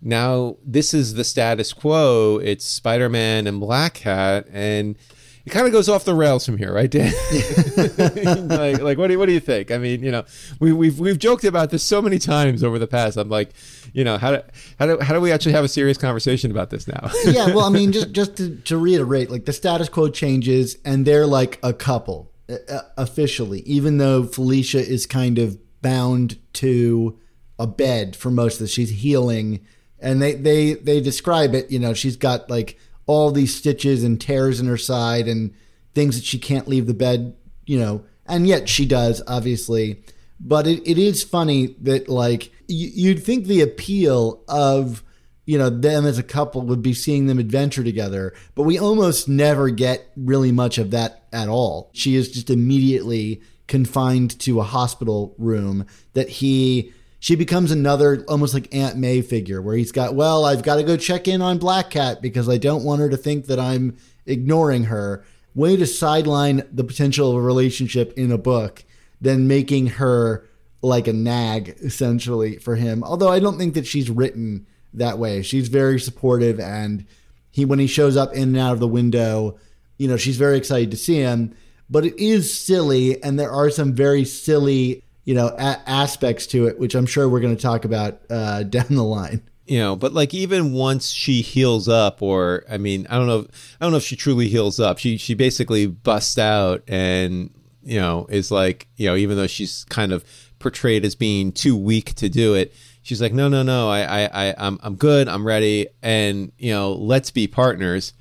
[0.00, 2.40] now this is the status quo.
[2.42, 4.96] It's Spider-Man and Black Cat and
[5.44, 7.12] it kind of goes off the rails from here, right, Dan?
[8.48, 9.70] like, like, what do you, what do you think?
[9.70, 10.24] I mean, you know,
[10.60, 13.16] we, we've we've joked about this so many times over the past.
[13.16, 13.50] I'm like,
[13.92, 14.42] you know, how do
[14.78, 17.10] how do how do we actually have a serious conversation about this now?
[17.24, 21.04] yeah, well, I mean, just just to, to reiterate, like the status quo changes, and
[21.04, 27.18] they're like a couple uh, officially, even though Felicia is kind of bound to
[27.58, 28.70] a bed for most of this.
[28.70, 29.66] She's healing,
[29.98, 31.70] and they they they describe it.
[31.70, 35.54] You know, she's got like all these stitches and tears in her side and
[35.94, 37.36] things that she can't leave the bed.
[37.66, 40.02] You know, and yet she does, obviously.
[40.40, 45.04] But it, it is funny that like you'd think the appeal of
[45.44, 49.28] you know them as a couple would be seeing them adventure together but we almost
[49.28, 54.64] never get really much of that at all she is just immediately confined to a
[54.64, 60.14] hospital room that he she becomes another almost like aunt may figure where he's got
[60.14, 63.08] well i've got to go check in on black cat because i don't want her
[63.08, 68.32] to think that i'm ignoring her way to sideline the potential of a relationship in
[68.32, 68.84] a book
[69.20, 70.48] than making her
[70.82, 73.04] like a nag essentially for him.
[73.04, 75.42] Although I don't think that she's written that way.
[75.42, 77.06] She's very supportive and
[77.50, 79.58] he when he shows up in and out of the window,
[79.96, 81.54] you know, she's very excited to see him,
[81.88, 86.66] but it is silly and there are some very silly, you know, a- aspects to
[86.66, 89.42] it which I'm sure we're going to talk about uh, down the line.
[89.64, 93.46] You know but like even once she heals up or i mean i don't know
[93.80, 94.98] i don't know if she truly heals up.
[94.98, 97.48] She she basically busts out and
[97.84, 100.24] you know is like you know even though she's kind of
[100.58, 104.48] portrayed as being too weak to do it she's like no no no i i,
[104.48, 108.14] I i'm i'm good i'm ready and you know let's be partners.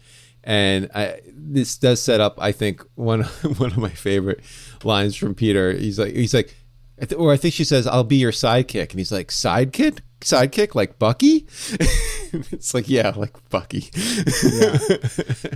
[0.43, 4.41] And I, this does set up i think one one of my favorite
[4.83, 5.73] lines from peter.
[5.73, 6.55] He's like he's like
[7.17, 10.99] or I think she says, "I'll be your sidekick," and he's like, "Sidekick, sidekick, like
[10.99, 11.47] Bucky."
[12.33, 13.89] it's like, yeah, like Bucky.
[14.43, 14.77] yeah.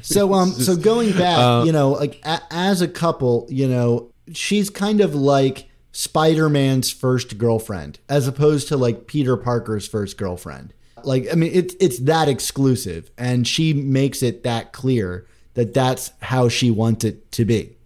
[0.02, 4.12] So, um, so going back, um, you know, like a, as a couple, you know,
[4.34, 10.74] she's kind of like Spider-Man's first girlfriend, as opposed to like Peter Parker's first girlfriend.
[11.04, 16.12] Like, I mean, it's it's that exclusive, and she makes it that clear that that's
[16.22, 17.78] how she wants it to be.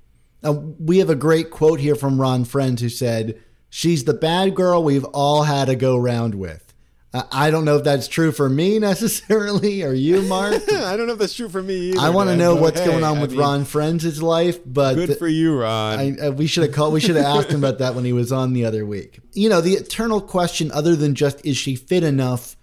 [0.41, 4.55] Now, we have a great quote here from Ron Frenz who said, She's the bad
[4.55, 6.69] girl we've all had to go round with.
[7.11, 10.53] Uh, I don't know if that's true for me necessarily, or you, Mark.
[10.71, 11.91] I don't know if that's true for me.
[11.91, 14.59] Either, I want to know what's hey, going on with I mean, Ron Frenz' life,
[14.65, 15.99] but good for you, Ron.
[15.99, 16.93] I, uh, we should have called.
[16.93, 19.19] We should have asked him about that when he was on the other week.
[19.33, 22.55] You know, the eternal question, other than just is she fit enough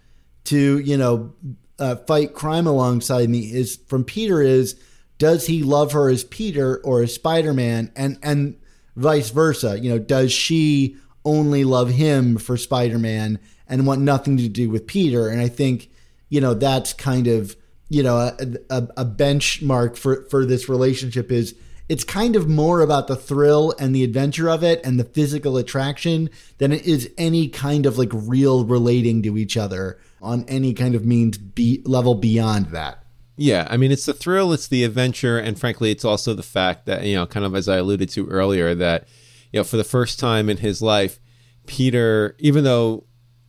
[0.44, 1.32] to, you know,
[1.80, 4.80] uh, fight crime alongside me, is from Peter is
[5.18, 8.56] does he love her as Peter or as Spider Man, and and
[8.96, 9.78] vice versa.
[9.78, 14.68] You know, does she only love him for Spider Man and want nothing to do
[14.70, 15.28] with Peter?
[15.28, 15.90] And I think,
[16.28, 17.56] you know, that's kind of,
[17.88, 18.36] you know, a,
[18.70, 21.54] a, a benchmark for, for this relationship is
[21.88, 25.56] it's kind of more about the thrill and the adventure of it and the physical
[25.56, 30.74] attraction than it is any kind of like real relating to each other on any
[30.74, 33.05] kind of means be, level beyond that.
[33.36, 36.86] Yeah, I mean, it's the thrill, it's the adventure, and frankly, it's also the fact
[36.86, 39.06] that, you know, kind of as I alluded to earlier, that,
[39.52, 41.20] you know, for the first time in his life,
[41.66, 43.04] Peter, even though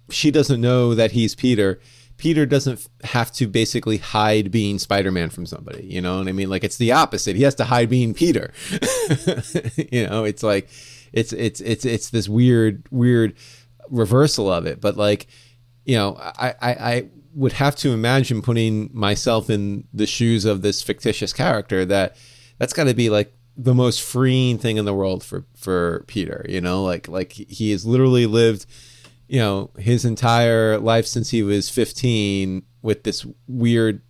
[0.09, 1.79] she doesn't know that he's Peter,
[2.17, 5.85] Peter doesn't have to basically hide being Spider Man from somebody.
[5.85, 6.49] You know what I mean?
[6.49, 7.35] Like, it's the opposite.
[7.35, 8.51] He has to hide being Peter.
[9.91, 10.67] you know, it's like,
[11.13, 13.35] it's, it's, it's, it's this weird, weird
[13.89, 14.81] reversal of it.
[14.81, 15.27] But, like,
[15.85, 20.63] you know, I, I, I would have to imagine putting myself in the shoes of
[20.63, 22.15] this fictitious character that
[22.57, 26.43] that's got to be like the most freeing thing in the world for for Peter
[26.49, 26.83] you know?
[26.83, 28.65] Like like he has literally lived
[29.27, 34.01] you know his entire life since he was 15 with this weird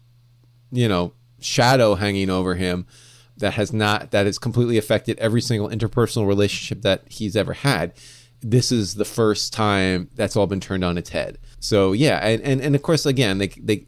[0.72, 1.12] you know
[1.42, 2.88] shadow hanging over him
[3.36, 7.94] that has not that has completely affected every single interpersonal relationship that he's ever had
[8.42, 11.40] this is the first time that's all been turned on its head.
[11.60, 13.86] So yeah, and, and, and of course again they they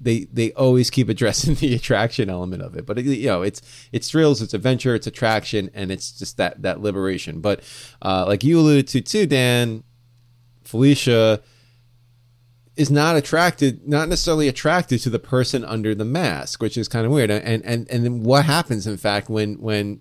[0.00, 3.60] they they always keep addressing the attraction element of it, but you know it's
[3.92, 7.40] it's thrills, it's adventure, it's attraction, and it's just that that liberation.
[7.40, 7.62] But
[8.02, 9.84] uh, like you alluded to too, Dan,
[10.64, 11.42] Felicia
[12.76, 17.04] is not attracted, not necessarily attracted to the person under the mask, which is kind
[17.04, 17.30] of weird.
[17.30, 20.00] And and and then what happens, in fact, when when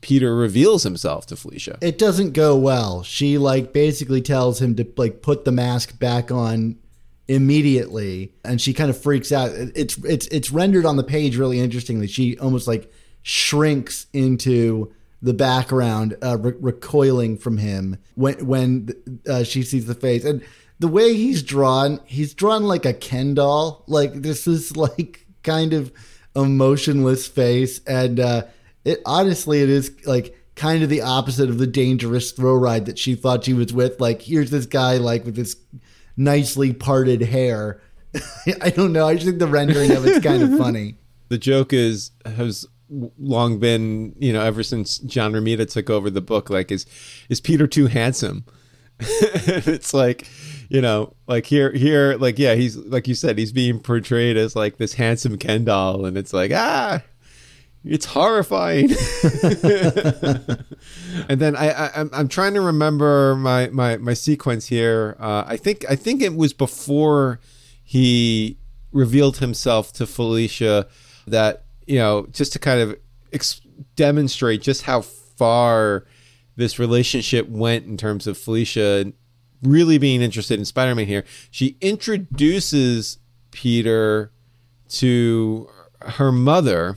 [0.00, 1.78] Peter reveals himself to Felicia.
[1.80, 3.02] It doesn't go well.
[3.02, 6.76] She like basically tells him to like put the mask back on
[7.26, 9.50] immediately and she kind of freaks out.
[9.52, 12.06] It's it's it's rendered on the page really interestingly.
[12.06, 18.88] She almost like shrinks into the background uh, re- recoiling from him when when
[19.28, 20.42] uh, she sees the face and
[20.78, 25.72] the way he's drawn he's drawn like a ken doll like this is like kind
[25.72, 25.92] of
[26.36, 28.42] emotionless face and uh
[28.88, 32.98] it honestly it is like kind of the opposite of the dangerous throw ride that
[32.98, 34.00] she thought she was with.
[34.00, 35.56] Like here's this guy like with this
[36.16, 37.80] nicely parted hair.
[38.62, 39.06] I don't know.
[39.06, 40.96] I just think the rendering of it's kind of funny.
[41.28, 42.66] The joke is has
[43.18, 46.86] long been, you know, ever since John Romita took over the book, like is
[47.28, 48.44] is Peter too handsome?
[49.00, 50.26] it's like,
[50.68, 54.56] you know, like here here, like yeah, he's like you said, he's being portrayed as
[54.56, 57.02] like this handsome Ken doll, and it's like, ah,
[57.88, 58.90] it's horrifying.
[61.28, 65.16] and then I, I am I'm trying to remember my my my sequence here.
[65.18, 67.40] Uh, I think I think it was before
[67.82, 68.58] he
[68.92, 70.86] revealed himself to Felicia
[71.26, 72.96] that you know just to kind of
[73.32, 73.62] ex-
[73.96, 76.04] demonstrate just how far
[76.56, 79.12] this relationship went in terms of Felicia
[79.62, 81.24] really being interested in Spider-Man here.
[81.50, 83.18] She introduces
[83.50, 84.30] Peter
[84.88, 85.70] to
[86.00, 86.96] her mother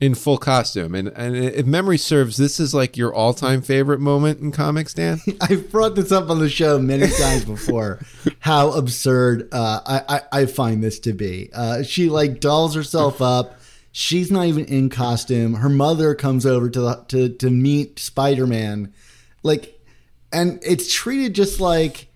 [0.00, 0.94] in full costume.
[0.94, 4.94] And and if memory serves, this is like your all time favorite moment in comics,
[4.94, 5.20] Dan.
[5.40, 8.00] I've brought this up on the show many times before.
[8.40, 11.50] how absurd uh, I, I I find this to be.
[11.52, 13.58] Uh, she like dolls herself up.
[13.92, 15.54] She's not even in costume.
[15.54, 18.94] Her mother comes over to the, to to meet Spider Man,
[19.42, 19.78] like,
[20.32, 22.09] and it's treated just like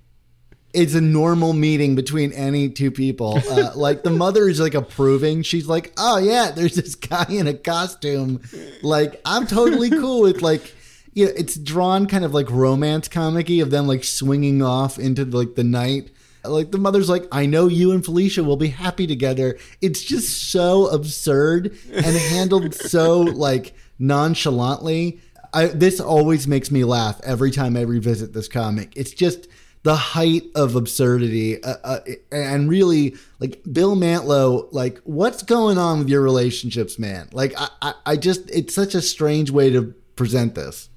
[0.75, 3.41] it's a normal meeting between any two people.
[3.49, 5.43] Uh, like the mother is like approving.
[5.43, 8.43] She's like, "Oh yeah, there's this guy in a costume."
[8.83, 10.75] Like I'm totally cool with like,
[11.15, 15.25] you know, it's drawn kind of like romance comicky of them like swinging off into
[15.25, 16.11] like the night.
[16.45, 20.51] Like the mother's like, "I know you and Felicia will be happy together." It's just
[20.51, 25.21] so absurd and handled so like nonchalantly.
[25.55, 28.93] I, this always makes me laugh every time I revisit this comic.
[28.97, 29.47] It's just
[29.85, 32.01] the height of absurdity uh, uh,
[32.33, 37.69] and really like bill mantlo like what's going on with your relationships man like I,
[37.81, 40.91] I, I just it's such a strange way to present this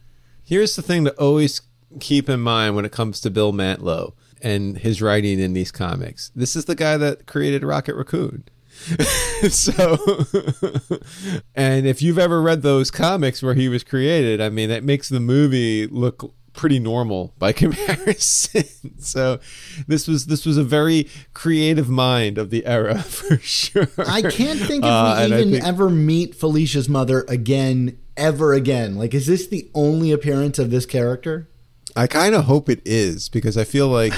[0.47, 1.59] Here's the thing to always
[1.99, 6.31] keep in mind when it comes to Bill Mantlo and his writing in these comics.
[6.33, 8.45] This is the guy that created Rocket Raccoon.
[9.49, 9.97] so,
[11.55, 15.09] and if you've ever read those comics where he was created, I mean, that makes
[15.09, 18.65] the movie look pretty normal by comparison.
[18.99, 19.39] so,
[19.87, 23.87] this was this was a very creative mind of the era for sure.
[23.99, 28.95] i can't think if Uh, we even think- ever meet felicia's mother again ever again
[28.97, 31.47] like is this the only appearance of this character
[31.95, 34.13] I kind of hope it is because I feel like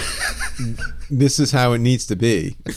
[1.10, 2.58] this is how it needs to be.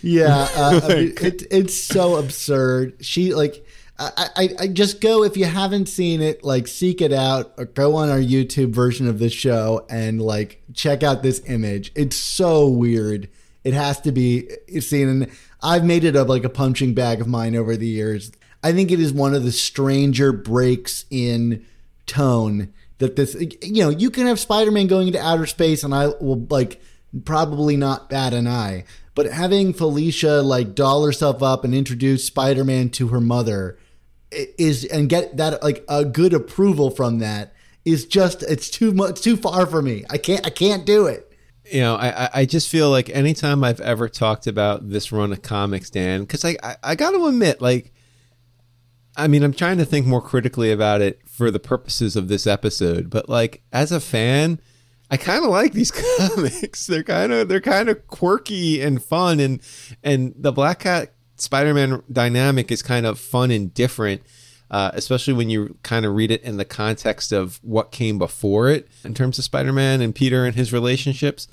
[0.00, 3.04] Yeah, uh, I mean, it, it's so absurd.
[3.04, 3.66] She like,
[4.00, 7.96] I, I, just go if you haven't seen it, like seek it out or go
[7.96, 11.90] on our YouTube version of this show and like check out this image.
[11.96, 13.28] It's so weird.
[13.64, 15.30] It has to be seen, and
[15.60, 18.30] I've made it up like a punching bag of mine over the years.
[18.62, 21.66] I think it is one of the stranger breaks in
[22.06, 26.06] tone that this you know you can have spider-man going into outer space and i
[26.06, 26.80] will like
[27.24, 28.82] probably not bat an eye
[29.14, 33.78] but having felicia like doll herself up and introduce spider-man to her mother
[34.30, 39.20] is and get that like a good approval from that is just it's too much
[39.22, 41.24] too far for me i can't i can't do it
[41.70, 45.42] you know, I, I- just feel like anytime I've ever talked about this run of
[45.42, 47.92] comics, Dan, because I, I, I got to admit, like,
[49.18, 52.46] I mean, I'm trying to think more critically about it for the purposes of this
[52.46, 54.60] episode, but like, as a fan,
[55.10, 55.90] I kind of like these
[56.30, 56.86] comics.
[56.86, 59.60] They're kind of they're kind of quirky and fun, and
[60.02, 64.22] and the Black Cat Spider-Man dynamic is kind of fun and different.
[64.70, 68.68] Uh, especially when you kind of read it in the context of what came before
[68.68, 71.48] it in terms of Spider-Man and Peter and his relationships.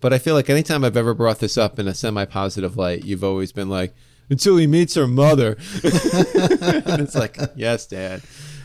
[0.00, 3.22] But I feel like anytime I've ever brought this up in a semi-positive light, you've
[3.22, 3.94] always been like,
[4.28, 5.50] "Until he meets her mother,"
[5.84, 8.22] and it's like, "Yes, Dad."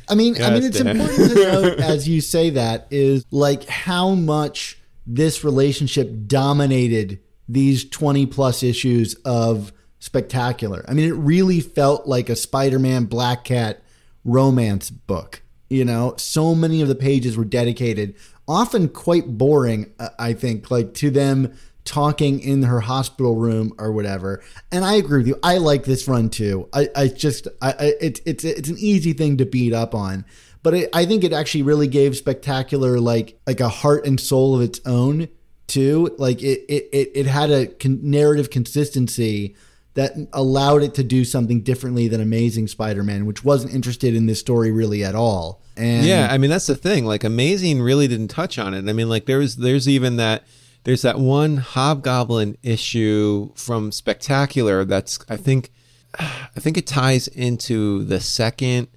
[0.09, 0.99] I mean, I mean, it's Dan.
[0.99, 7.87] important to note as you say that is like how much this relationship dominated these
[7.89, 10.83] 20 plus issues of Spectacular.
[10.87, 13.83] I mean, it really felt like a Spider Man Black Cat
[14.25, 15.43] romance book.
[15.69, 18.15] You know, so many of the pages were dedicated,
[18.47, 21.53] often quite boring, uh, I think, like to them
[21.85, 24.43] talking in her hospital room or whatever.
[24.71, 25.39] And I agree with you.
[25.43, 26.67] I like this run too.
[26.73, 30.25] I, I just, I, I it's it's it's an easy thing to beat up on,
[30.63, 34.55] but it, I think it actually really gave Spectacular like like a heart and soul
[34.55, 35.27] of its own
[35.67, 36.15] too.
[36.17, 39.55] Like it it it, it had a con- narrative consistency
[39.93, 44.39] that allowed it to do something differently than Amazing Spider-Man, which wasn't interested in this
[44.39, 45.61] story really at all.
[45.75, 47.05] And Yeah, I mean that's the thing.
[47.05, 48.87] Like Amazing really didn't touch on it.
[48.87, 50.43] I mean, like there's there's even that
[50.83, 55.71] there's that one Hobgoblin issue from Spectacular that's I think
[56.19, 58.87] I think it ties into the second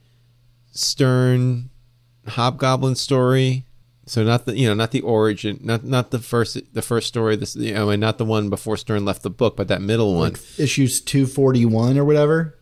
[0.73, 1.71] Stern
[2.27, 3.67] Hobgoblin story.
[4.07, 7.37] So not the you know not the origin not not the first the first story
[7.37, 10.15] this you know and not the one before Stern left the book but that middle
[10.15, 10.35] one.
[10.59, 12.59] issues 241 or whatever.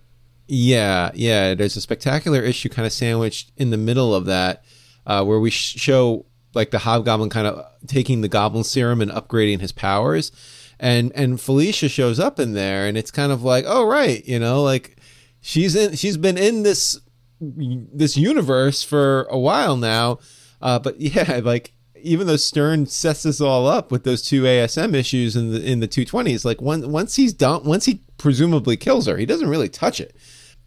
[0.46, 1.54] Yeah, yeah.
[1.54, 4.64] There's a spectacular issue kind of sandwiched in the middle of that,
[5.06, 9.10] uh, where we sh- show like the Hobgoblin kind of taking the Goblin Serum and
[9.10, 10.30] upgrading his powers,
[10.78, 14.38] and and Felicia shows up in there, and it's kind of like, oh right, you
[14.38, 14.98] know, like
[15.40, 17.00] she's in, she's been in this
[17.40, 20.18] this universe for a while now,
[20.62, 21.72] uh, but yeah, like
[22.02, 25.80] even though Stern sets this all up with those two ASM issues in the in
[25.80, 29.68] the 220s, like once once he's done, once he presumably kills her, he doesn't really
[29.68, 30.16] touch it,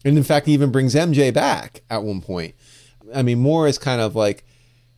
[0.04, 2.56] and in fact, he even brings MJ back at one point.
[3.14, 4.46] I mean, more is kind of like,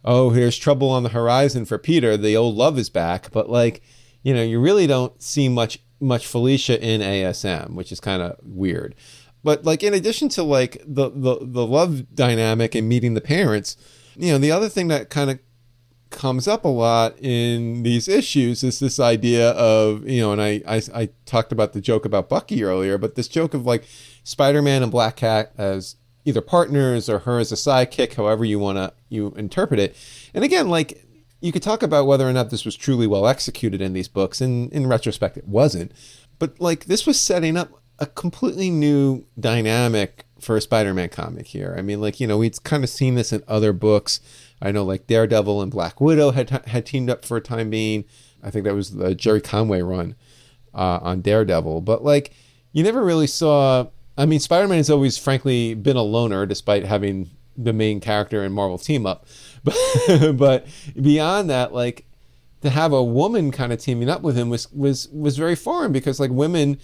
[0.04, 2.18] oh, here's trouble on the horizon for Peter.
[2.18, 3.82] The old love is back, but like,
[4.24, 8.38] you know, you really don't see much much Felicia in ASM, which is kind of
[8.44, 8.96] weird.
[9.44, 13.78] But like in addition to like the the the love dynamic and meeting the parents,
[14.18, 15.40] you know, the other thing that kind of
[16.10, 20.62] comes up a lot in these issues is this idea of you know and I,
[20.66, 23.84] I i talked about the joke about bucky earlier but this joke of like
[24.24, 25.98] spider-man and black cat as
[26.28, 29.96] either partners or her as a sidekick however you want to you interpret it.
[30.34, 31.04] And again like
[31.40, 34.42] you could talk about whether or not this was truly well executed in these books
[34.42, 35.94] and in retrospect it wasn't.
[36.38, 41.76] But like this was setting up a completely new dynamic for a spider-man comic here
[41.78, 44.20] i mean like you know we'd kind of seen this in other books
[44.62, 48.06] I know like Daredevil and Black Widow had had teamed up for a time being.
[48.44, 50.16] I think that was the Gerry Conway run
[50.74, 51.82] uh, on Daredevil.
[51.82, 52.34] But like,
[52.72, 53.88] you never really saw.
[54.18, 58.44] I mean, Spider Man has always, frankly, been a loner, despite having the main character
[58.44, 59.26] in Marvel team up.
[59.64, 60.68] But but
[61.00, 62.06] beyond that, like
[62.62, 65.92] to have a woman kind of teaming up with him was was was very foreign
[65.92, 66.80] because like women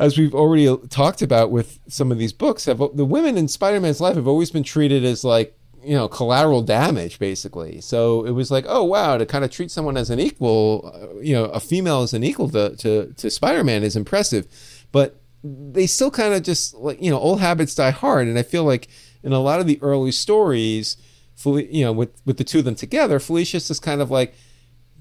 [0.00, 4.00] as we've already talked about with some of these books have the women in Spider-Man's
[4.00, 7.80] life have always been treated as like you know collateral damage basically.
[7.82, 11.20] So it was like oh wow to kind of treat someone as an equal uh,
[11.20, 14.48] you know a female as an equal to, to, to spider-man is impressive.
[14.90, 18.26] But they still kind of just like you know old habits die hard.
[18.26, 18.88] And i feel like
[19.22, 20.96] in a lot of the early stories
[21.44, 24.34] you know with with the two of them together felicia's just kind of like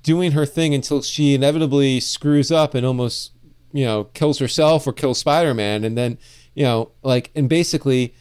[0.02, 3.34] doing her thing until she inevitably screws up and almost
[3.72, 6.18] you know kills herself or kills spider-man and then
[6.54, 8.14] you know like and basically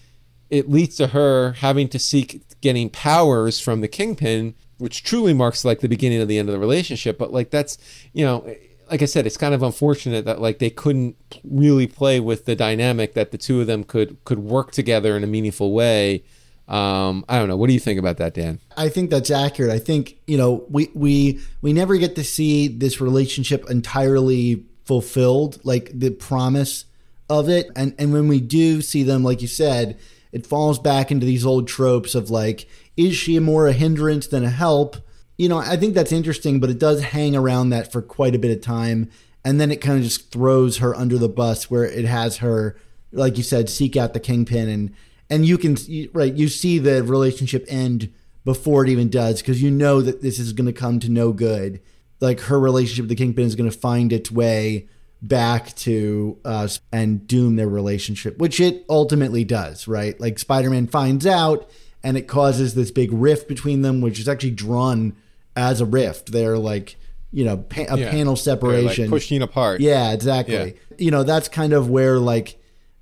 [0.50, 5.64] it leads to her having to seek getting powers from the kingpin which truly marks
[5.64, 7.78] like the beginning of the end of the relationship but like that's
[8.12, 8.44] you know
[8.90, 12.56] like i said it's kind of unfortunate that like they couldn't really play with the
[12.56, 16.22] dynamic that the two of them could could work together in a meaningful way
[16.68, 17.56] um, I don't know.
[17.56, 18.60] What do you think about that, Dan?
[18.76, 19.72] I think that's accurate.
[19.72, 25.60] I think you know we we we never get to see this relationship entirely fulfilled,
[25.64, 26.86] like the promise
[27.28, 29.98] of it, and and when we do see them, like you said,
[30.32, 32.66] it falls back into these old tropes of like,
[32.96, 34.96] is she more a hindrance than a help?
[35.36, 38.38] You know, I think that's interesting, but it does hang around that for quite a
[38.38, 39.10] bit of time.
[39.44, 42.76] And then it kind of just throws her under the bus where it has her,
[43.12, 44.68] like you said, seek out the kingpin.
[44.68, 44.94] And,
[45.30, 45.76] and you can,
[46.12, 48.12] right, you see the relationship end
[48.44, 51.32] before it even does because you know that this is going to come to no
[51.32, 51.80] good.
[52.20, 54.88] Like her relationship with the kingpin is going to find its way
[55.20, 60.18] back to us and doom their relationship, which it ultimately does, right?
[60.20, 61.68] Like Spider Man finds out
[62.02, 65.16] and it causes this big rift between them, which is actually drawn
[65.56, 66.32] as a rift.
[66.32, 66.96] They're like,
[67.32, 68.10] you know, pa- a yeah.
[68.10, 69.04] panel separation.
[69.04, 69.80] Like pushing apart.
[69.80, 70.54] Yeah, exactly.
[70.54, 70.96] Yeah.
[70.98, 72.60] You know, that's kind of where, like,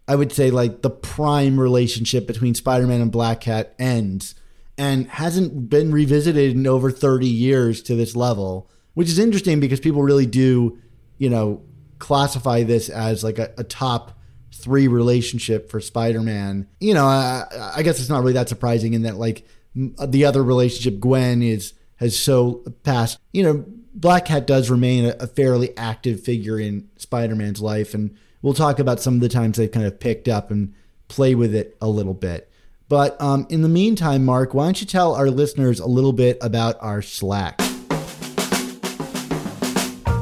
[0.09, 4.35] I would say, like, the prime relationship between Spider Man and Black Cat ends
[4.79, 9.79] and hasn't been revisited in over 30 years to this level, which is interesting because
[9.79, 10.79] people really do,
[11.19, 11.63] you know,
[11.99, 14.19] classify this as like a, a top
[14.55, 16.67] three relationship for Spider-Man.
[16.81, 17.45] You know, I,
[17.77, 21.75] I, guess it's not really that surprising in that like the other relationship, Gwen is
[21.97, 23.19] has so passed.
[23.35, 28.55] You know, Black Cat does remain a, fairly active figure in Spider-Man's life, and we'll
[28.55, 30.73] talk about some of the times they've kind of picked up and
[31.09, 32.51] play with it a little bit.
[32.89, 36.39] But um, in the meantime, Mark, why don't you tell our listeners a little bit
[36.41, 37.61] about our Slack?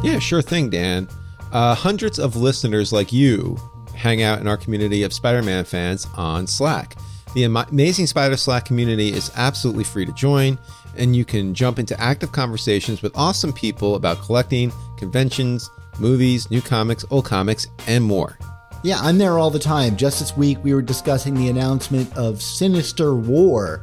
[0.05, 1.09] Yeah, sure thing, Dan.
[1.51, 3.57] Uh, hundreds of listeners like you
[3.95, 6.97] hang out in our community of Spider Man fans on Slack.
[7.35, 10.59] The amazing Spider Slack community is absolutely free to join,
[10.97, 16.61] and you can jump into active conversations with awesome people about collecting, conventions, movies, new
[16.61, 18.39] comics, old comics, and more.
[18.83, 19.97] Yeah, I'm there all the time.
[19.97, 23.83] Just this week, we were discussing the announcement of Sinister War.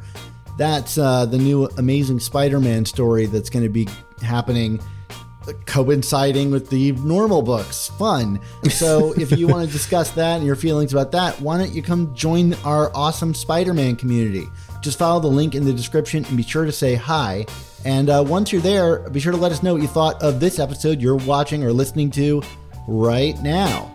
[0.56, 3.88] That's uh, the new Amazing Spider Man story that's going to be
[4.22, 4.80] happening
[5.66, 7.88] coinciding with the normal books.
[7.88, 8.40] Fun.
[8.70, 11.82] So if you want to discuss that and your feelings about that, why don't you
[11.82, 14.46] come join our awesome Spider Man community?
[14.80, 17.46] Just follow the link in the description and be sure to say hi.
[17.84, 20.40] And uh, once you're there, be sure to let us know what you thought of
[20.40, 22.42] this episode you're watching or listening to
[22.86, 23.92] right now.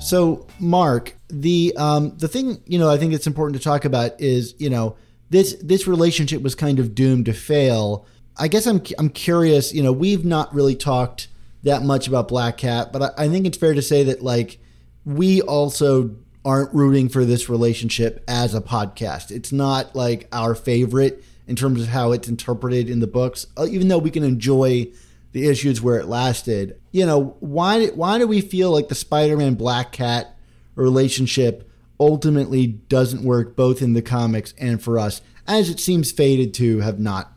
[0.00, 4.20] So, Mark, the um, the thing you know I think it's important to talk about
[4.20, 4.96] is you know
[5.30, 8.06] this this relationship was kind of doomed to fail.
[8.36, 9.72] I guess I'm I'm curious.
[9.72, 11.28] You know, we've not really talked
[11.62, 14.58] that much about Black Cat, but I, I think it's fair to say that like
[15.04, 19.30] we also aren't rooting for this relationship as a podcast.
[19.30, 23.66] It's not like our favorite in terms of how it's interpreted in the books, uh,
[23.66, 24.86] even though we can enjoy
[25.32, 26.80] the issues where it lasted.
[26.92, 30.36] You know, why why do we feel like the Spider-Man Black Cat
[30.74, 31.69] relationship
[32.00, 36.80] ultimately doesn't work both in the comics and for us, as it seems fated to
[36.80, 37.32] have not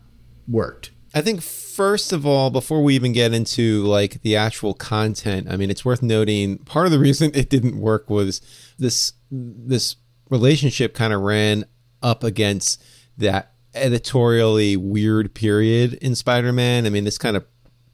[0.48, 0.90] worked.
[1.14, 5.56] I think first of all, before we even get into like the actual content, I
[5.56, 8.40] mean, it's worth noting part of the reason it didn't work was
[8.78, 9.96] this this
[10.30, 11.66] relationship kind of ran
[12.02, 12.82] up against
[13.16, 16.86] that editorially weird period in Spider-Man.
[16.86, 17.44] I mean, this kind of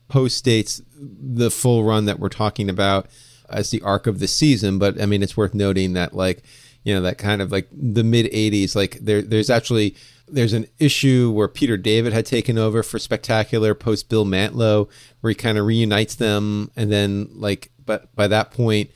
[0.08, 3.06] post dates the full run that we're talking about
[3.50, 6.42] as the arc of the season, but I mean, it's worth noting that like,
[6.84, 9.96] you know, that kind of like the mid 80s like there there's actually
[10.32, 14.88] there's an issue where Peter David had taken over for Spectacular post Bill Mantlo,
[15.20, 18.90] where he kind of reunites them, and then like, but by that point,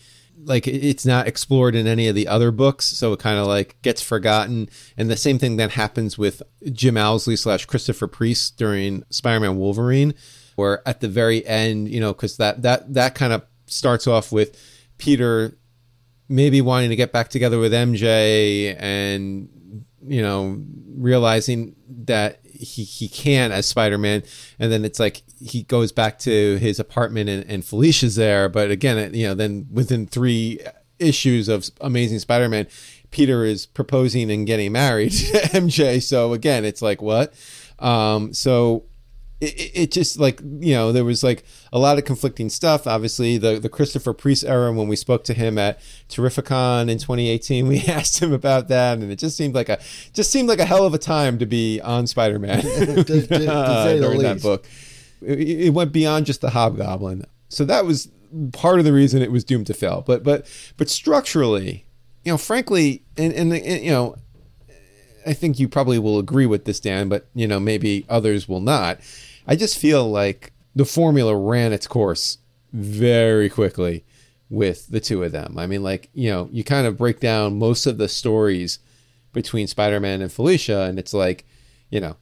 [0.44, 3.80] like it's not explored in any of the other books, so it kind of like
[3.82, 4.68] gets forgotten.
[4.96, 6.42] And the same thing that happens with
[6.72, 10.14] Jim Owsley slash Christopher Priest during Spider-Man Wolverine,
[10.56, 14.32] where at the very end, you know, because that that that kind of starts off
[14.32, 14.58] with
[14.98, 15.56] Peter
[16.28, 20.62] maybe wanting to get back together with MJ and you know
[20.96, 24.22] realizing that he, he can as spider-man.
[24.58, 28.48] And then it's like he goes back to his apartment and, and felicia's there.
[28.48, 30.60] But again you know then within three
[30.98, 32.68] issues of amazing spider-man
[33.10, 37.34] peter is proposing and getting married to mj so again it's like what?
[37.78, 38.84] Um, so
[39.40, 42.86] it, it, just like you know there was like a lot of conflicting stuff.
[42.86, 47.66] Obviously the the christopher priest era when we spoke to him at terrificon in 2018
[47.66, 49.78] we asked him about that and it just seemed like a
[50.12, 52.62] just seemed like a hell of a time to be on spider-man.
[52.74, 54.66] To, to, to uh, during that book.
[55.22, 57.24] It, it went beyond just the hobgoblin.
[57.48, 58.08] So that was
[58.52, 60.02] part of the reason it was doomed to fail.
[60.06, 61.86] But but but structurally
[62.24, 64.16] you know frankly and, and, and you know
[65.26, 68.60] I think you probably will agree with this, Dan, but you know maybe others will
[68.60, 69.00] not.
[69.46, 72.38] I just feel like the formula ran its course
[72.72, 74.04] very quickly
[74.50, 75.56] with the two of them.
[75.58, 78.78] I mean, like, you know, you kind of break down most of the stories
[79.32, 81.44] between Spider Man and Felicia, and it's like,
[81.90, 82.16] you know,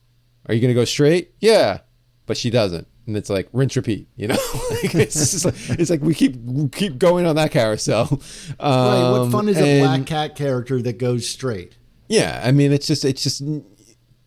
[0.46, 1.34] are you going to go straight?
[1.40, 1.80] Yeah.
[2.26, 2.86] But she doesn't.
[3.06, 4.34] And it's like rinse repeat, you know.
[4.70, 8.08] like, it's like it's like we keep we keep going on that carousel.
[8.60, 9.10] Um, right.
[9.10, 11.76] What fun is and, a black cat character that goes straight?
[12.12, 13.42] Yeah, I mean, it's just it's just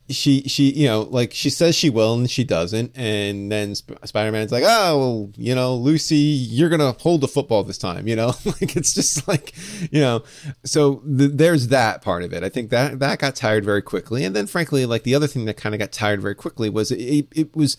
[0.09, 3.97] she she you know like she says she will and she doesn't and then Sp-
[4.03, 8.15] spider-man's like oh well, you know lucy you're gonna hold the football this time you
[8.15, 8.33] know?
[8.45, 9.53] Like it's just like
[9.91, 10.23] you know
[10.63, 12.43] so th- there's that part of it.
[12.43, 15.45] I think that that got tired very quickly and then frankly like the other thing
[15.45, 17.75] that kind of got tired very quickly was it, it was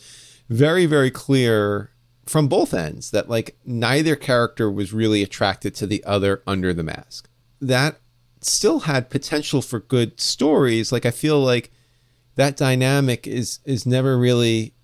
[0.48, 1.90] very very clear
[2.26, 6.82] from both ends that like neither character was really attracted to the other under the
[6.82, 7.28] mask.
[7.61, 8.00] That
[8.47, 11.70] still had potential for good stories like i feel like
[12.36, 14.74] that dynamic is is never really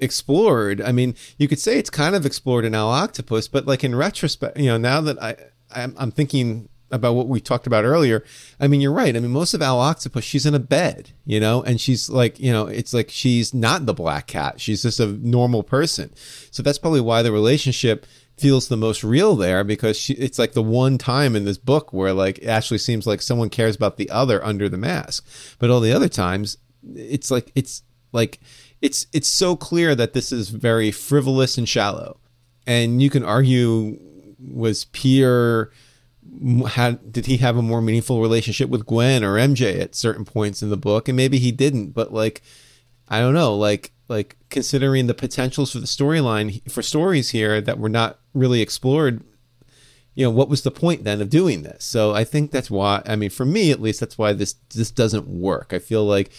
[0.00, 0.80] explored.
[0.80, 3.94] I mean, you could say it's kind of explored in Owl Octopus, but like in
[3.94, 5.36] retrospect, you know, now that I
[5.74, 8.24] I'm, I'm thinking about what we talked about earlier,
[8.60, 9.16] I mean, you're right.
[9.16, 12.38] I mean, most of Owl Octopus, she's in a bed, you know, and she's like,
[12.38, 14.60] you know, it's like she's not the black cat.
[14.60, 16.12] She's just a normal person.
[16.50, 18.06] So that's probably why the relationship
[18.36, 21.92] feels the most real there because she, it's like the one time in this book
[21.92, 25.26] where like it actually seems like someone cares about the other under the mask.
[25.58, 26.58] But all the other times,
[26.94, 27.82] it's like it's
[28.12, 28.40] like
[28.80, 32.18] it's it's so clear that this is very frivolous and shallow
[32.66, 33.98] and you can argue
[34.38, 35.70] was Pierre
[36.68, 40.62] had did he have a more meaningful relationship with Gwen or MJ at certain points
[40.62, 42.42] in the book and maybe he didn't but like
[43.08, 47.78] I don't know like like considering the potentials for the storyline for stories here that
[47.78, 49.22] were not really explored
[50.14, 51.84] you know what was the point then of doing this?
[51.84, 54.90] So I think that's why I mean for me at least that's why this this
[54.90, 55.72] doesn't work.
[55.74, 56.30] I feel like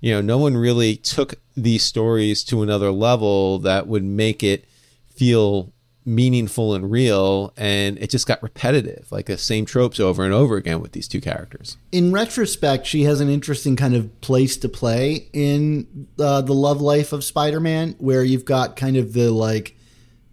[0.00, 4.64] you know, no one really took these stories to another level that would make it
[5.08, 5.72] feel
[6.08, 10.56] meaningful and real and it just got repetitive like the same tropes over and over
[10.56, 14.68] again with these two characters in retrospect she has an interesting kind of place to
[14.68, 19.76] play in uh, the love life of spider-man where you've got kind of the like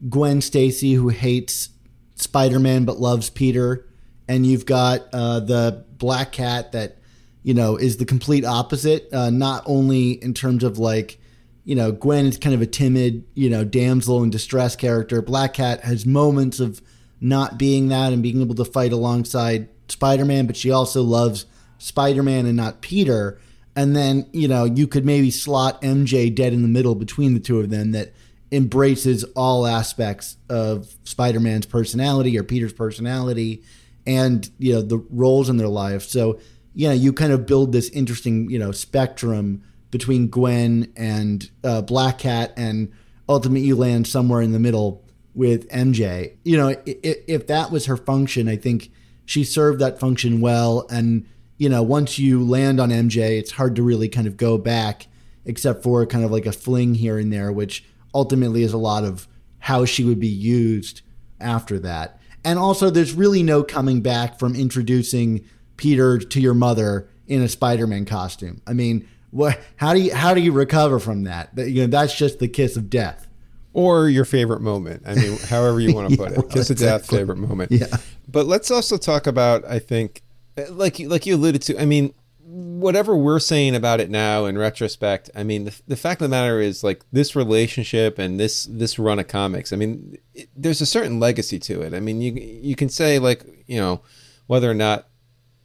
[0.10, 1.70] gwen stacy who hates
[2.16, 3.86] spider-man but loves peter
[4.28, 6.98] and you've got uh, the black cat that
[7.46, 9.08] you know, is the complete opposite.
[9.14, 11.20] Uh, not only in terms of like,
[11.66, 15.22] you know, Gwen is kind of a timid, you know, damsel in distress character.
[15.22, 16.82] Black Cat has moments of
[17.20, 21.46] not being that and being able to fight alongside Spider Man, but she also loves
[21.80, 23.40] Spider Man and not Peter.
[23.76, 27.40] And then, you know, you could maybe slot MJ dead in the middle between the
[27.40, 28.14] two of them that
[28.52, 33.64] embraces all aspects of Spider Man's personality or Peter's personality
[34.06, 36.04] and, you know, the roles in their life.
[36.04, 36.40] So,
[36.76, 39.64] you know, you kind of build this interesting, you know, spectrum
[39.96, 42.92] between Gwen and uh, Black Cat, and
[43.30, 46.36] ultimately you land somewhere in the middle with MJ.
[46.44, 48.92] You know, if, if that was her function, I think
[49.24, 50.86] she served that function well.
[50.90, 51.26] And
[51.58, 55.08] you know, once you land on MJ, it's hard to really kind of go back
[55.46, 59.06] except for kind of like a fling here and there, which ultimately is a lot
[59.06, 59.30] of
[59.60, 61.04] how she would be used
[61.40, 62.20] after that.
[62.44, 65.46] And also, there's really no coming back from introducing
[65.78, 68.62] Peter to your mother in a Spider-Man costume.
[68.68, 69.60] I mean, what?
[69.76, 71.56] How do you how do you recover from that?
[71.56, 73.28] That- You know, that's just the kiss of death.
[73.74, 75.04] or your favorite moment.
[75.06, 76.50] I mean, however you want to put Yeah, it.
[76.50, 77.18] Kiss of death, exactly.
[77.18, 77.72] favorite moment.
[77.72, 77.88] Yeah.
[78.28, 79.66] But let's also talk about.
[79.66, 80.22] I think,
[80.70, 81.78] like you, like you alluded to.
[81.82, 82.14] I mean,
[82.48, 85.30] whatever we're saying about it now in retrospect.
[85.36, 88.98] I mean, the, the fact of the matter is, like this relationship and this this
[88.98, 89.74] run of comics.
[89.74, 91.94] I mean, it, there's a certain legacy to it.
[91.94, 94.02] I mean, you you can say like you know
[94.48, 95.08] whether or not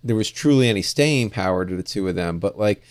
[0.02, 2.82] there was truly any staying power to the two of them, but like,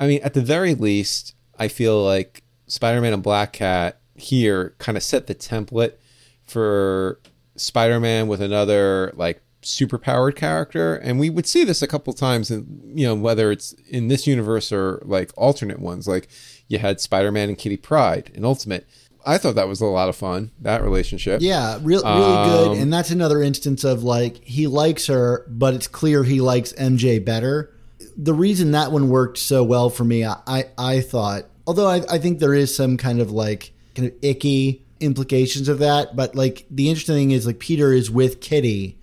[0.00, 4.96] I mean, at the very least, I feel like Spider-Man and Black Cat here kind
[4.96, 5.94] of set the template
[6.42, 7.20] for
[7.56, 12.92] Spider-Man with another like superpowered character, and we would see this a couple times, in,
[12.94, 16.08] you know, whether it's in this universe or like alternate ones.
[16.08, 16.28] Like
[16.68, 18.88] you had Spider-Man and Kitty Pryde in Ultimate.
[19.26, 20.50] I thought that was a lot of fun.
[20.60, 21.42] That relationship.
[21.42, 22.68] Yeah, real, really good.
[22.68, 26.72] Um, and that's another instance of like he likes her, but it's clear he likes
[26.72, 27.74] MJ better.
[28.22, 32.02] The reason that one worked so well for me, I I, I thought, although I,
[32.10, 36.34] I think there is some kind of like kind of icky implications of that, but
[36.34, 38.98] like the interesting thing is like Peter is with Kitty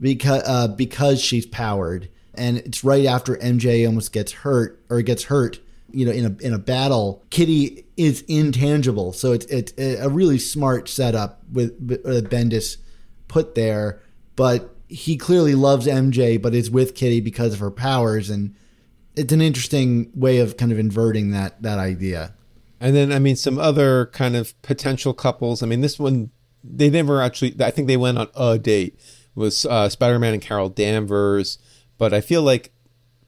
[0.00, 5.24] because uh, because she's powered, and it's right after MJ almost gets hurt or gets
[5.24, 5.60] hurt.
[5.90, 10.38] You know, in a in a battle, Kitty is intangible, so it's it's a really
[10.38, 11.72] smart setup with
[12.04, 12.78] uh, Bendis
[13.28, 14.00] put there.
[14.36, 18.54] But he clearly loves MJ, but is with Kitty because of her powers, and
[19.16, 22.34] it's an interesting way of kind of inverting that that idea.
[22.80, 25.62] And then, I mean, some other kind of potential couples.
[25.62, 26.30] I mean, this one,
[26.62, 28.98] they never actually, I think they went on a date,
[29.34, 31.58] was uh, Spider Man and Carol Danvers.
[31.96, 32.72] But I feel like,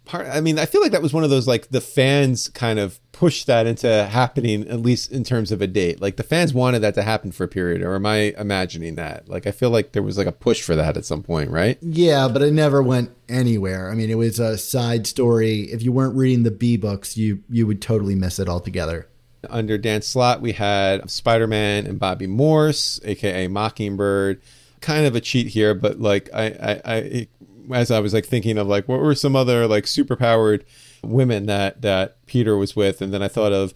[0.04, 2.78] part, I mean, I feel like that was one of those, like, the fans kind
[2.78, 6.02] of pushed that into happening, at least in terms of a date.
[6.02, 9.26] Like, the fans wanted that to happen for a period, or am I imagining that?
[9.26, 11.78] Like, I feel like there was, like, a push for that at some point, right?
[11.80, 13.90] Yeah, but it never went anywhere.
[13.90, 15.62] I mean, it was a side story.
[15.62, 19.08] If you weren't reading the B books, you you would totally miss it altogether.
[19.48, 24.42] Under Dan Slott, we had Spider Man and Bobbi Morse, aka Mockingbird.
[24.80, 27.28] Kind of a cheat here, but like I, I, I,
[27.74, 30.62] as I was like thinking of like what were some other like superpowered
[31.02, 33.74] women that that Peter was with, and then I thought of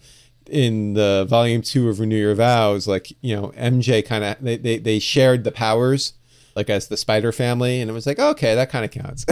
[0.49, 4.57] in the volume two of Renew Your Vows, like you know MJ kind of they,
[4.57, 6.13] they they shared the powers
[6.55, 9.25] like as the Spider Family, and it was like okay, that kind of counts.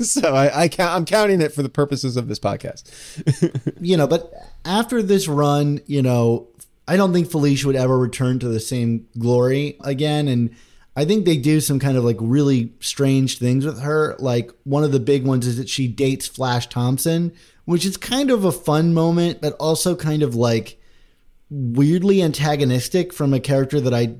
[0.10, 2.90] so I, I count, I'm counting it for the purposes of this podcast.
[3.80, 4.32] you know, but
[4.64, 6.48] after this run, you know,
[6.88, 10.26] I don't think Felicia would ever return to the same glory again.
[10.26, 10.50] And
[11.00, 14.16] I think they do some kind of like really strange things with her.
[14.18, 17.32] Like one of the big ones is that she dates Flash Thompson,
[17.64, 20.78] which is kind of a fun moment, but also kind of like
[21.48, 24.16] weirdly antagonistic from a character that I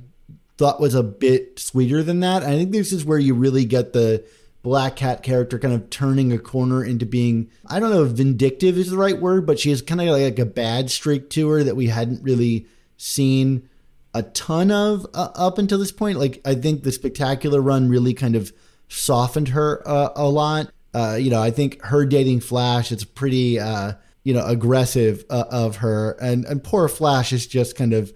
[0.56, 2.44] thought was a bit sweeter than that.
[2.44, 4.24] I think this is where you really get the
[4.62, 8.78] Black Cat character kind of turning a corner into being, I don't know if vindictive
[8.78, 11.62] is the right word, but she has kind of like a bad streak to her
[11.62, 12.64] that we hadn't really
[12.96, 13.68] seen
[14.14, 16.18] a ton of uh, up until this point.
[16.18, 18.52] Like, I think the spectacular run really kind of
[18.88, 20.70] softened her uh, a lot.
[20.92, 23.92] Uh, you know, I think her dating Flash, it's pretty, uh,
[24.24, 26.12] you know, aggressive uh, of her.
[26.20, 28.12] And, and poor Flash is just kind of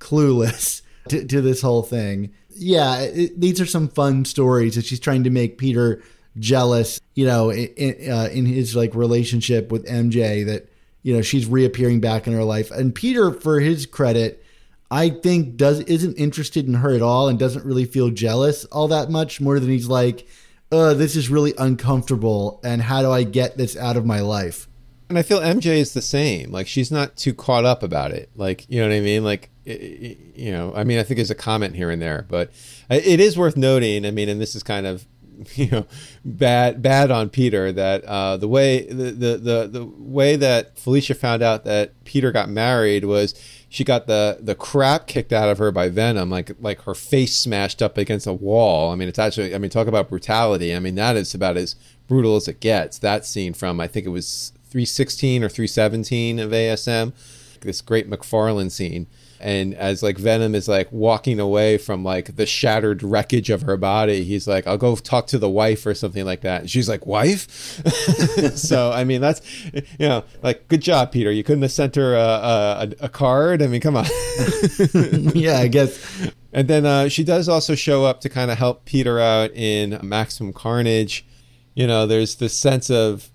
[0.00, 2.32] clueless to, to this whole thing.
[2.50, 6.02] Yeah, it, these are some fun stories that she's trying to make Peter
[6.38, 10.68] jealous, you know, in, uh, in his like relationship with MJ that,
[11.02, 12.70] you know, she's reappearing back in her life.
[12.70, 14.42] And Peter, for his credit,
[14.90, 18.88] I think does isn't interested in her at all and doesn't really feel jealous all
[18.88, 20.26] that much more than he's like,
[20.70, 24.68] uh, this is really uncomfortable and how do I get this out of my life?
[25.08, 26.50] And I feel MJ is the same.
[26.50, 28.30] Like she's not too caught up about it.
[28.36, 29.24] Like you know what I mean.
[29.24, 32.50] Like you know, I mean, I think there's a comment here and there, but
[32.88, 34.04] it is worth noting.
[34.04, 35.06] I mean, and this is kind of
[35.54, 35.86] you know
[36.24, 41.14] bad bad on Peter that uh, the way the, the the the way that Felicia
[41.14, 43.34] found out that Peter got married was
[43.76, 47.36] she got the the crap kicked out of her by Venom, like like her face
[47.36, 48.90] smashed up against a wall.
[48.90, 50.74] I mean, it's actually I mean, talk about brutality.
[50.74, 51.76] I mean, that is about as
[52.08, 52.98] brutal as it gets.
[52.98, 57.12] That scene from I think it was 316 or 317 of ASM,
[57.60, 59.08] this great McFarlane scene.
[59.40, 63.76] And as like Venom is like walking away from like the shattered wreckage of her
[63.76, 66.88] body, he's like, "I'll go talk to the wife or something like that." And she's
[66.88, 67.48] like, "Wife?"
[68.56, 71.30] so I mean, that's you know, like good job, Peter.
[71.30, 73.62] You couldn't have sent her a, a, a card.
[73.62, 74.06] I mean, come on.
[75.34, 76.32] yeah, I guess.
[76.52, 79.98] And then uh, she does also show up to kind of help Peter out in
[80.02, 81.26] Maximum Carnage.
[81.74, 83.30] You know, there's this sense of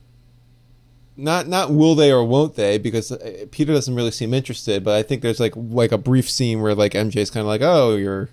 [1.21, 4.83] not not will they or won't they because uh, Peter doesn't really seem interested.
[4.83, 7.61] But I think there's like like a brief scene where like MJ's kind of like,
[7.61, 8.29] oh, you're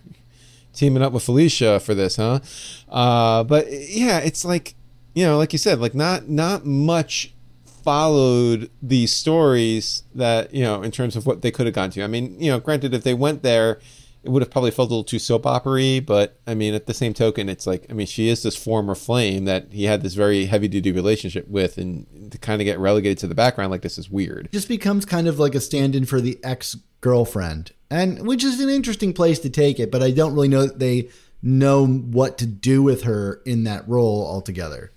[0.72, 2.40] teaming up with Felicia for this, huh?
[2.88, 4.74] Uh, but yeah, it's like
[5.14, 7.32] you know, like you said, like not not much
[7.64, 12.02] followed these stories that you know in terms of what they could have gone to.
[12.02, 13.80] I mean, you know, granted, if they went there,
[14.22, 16.00] it would have probably felt a little too soap opery.
[16.00, 18.94] But I mean, at the same token, it's like I mean, she is this former
[18.94, 22.78] flame that he had this very heavy duty relationship with, and to kind of get
[22.78, 24.48] relegated to the background like this is weird.
[24.52, 29.12] just becomes kind of like a stand-in for the ex-girlfriend and which is an interesting
[29.14, 31.08] place to take it but i don't really know that they
[31.40, 34.92] know what to do with her in that role altogether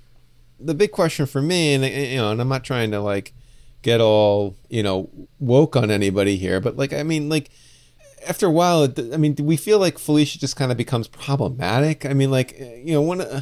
[0.63, 3.33] the big question for me, and you know, and I'm not trying to like
[3.81, 5.09] get all you know
[5.39, 7.49] woke on anybody here, but like I mean, like
[8.27, 12.05] after a while, I mean, we feel like Felicia just kind of becomes problematic?
[12.05, 13.41] I mean, like you know, when uh,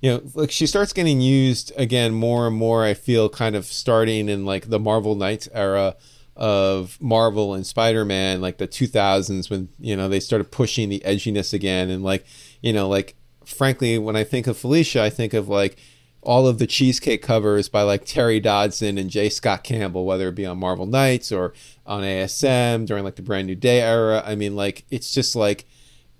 [0.00, 2.84] you know, like she starts getting used again more and more.
[2.84, 5.96] I feel kind of starting in like the Marvel Knights era
[6.36, 11.52] of Marvel and Spider-Man, like the 2000s when you know they started pushing the edginess
[11.52, 12.24] again, and like
[12.62, 13.14] you know, like
[13.44, 15.78] frankly, when I think of Felicia, I think of like
[16.22, 19.28] all of the cheesecake covers by like Terry Dodson and J.
[19.30, 21.54] Scott Campbell, whether it be on Marvel Knights or
[21.86, 24.22] on ASM during like the Brand New Day era.
[24.24, 25.64] I mean, like it's just like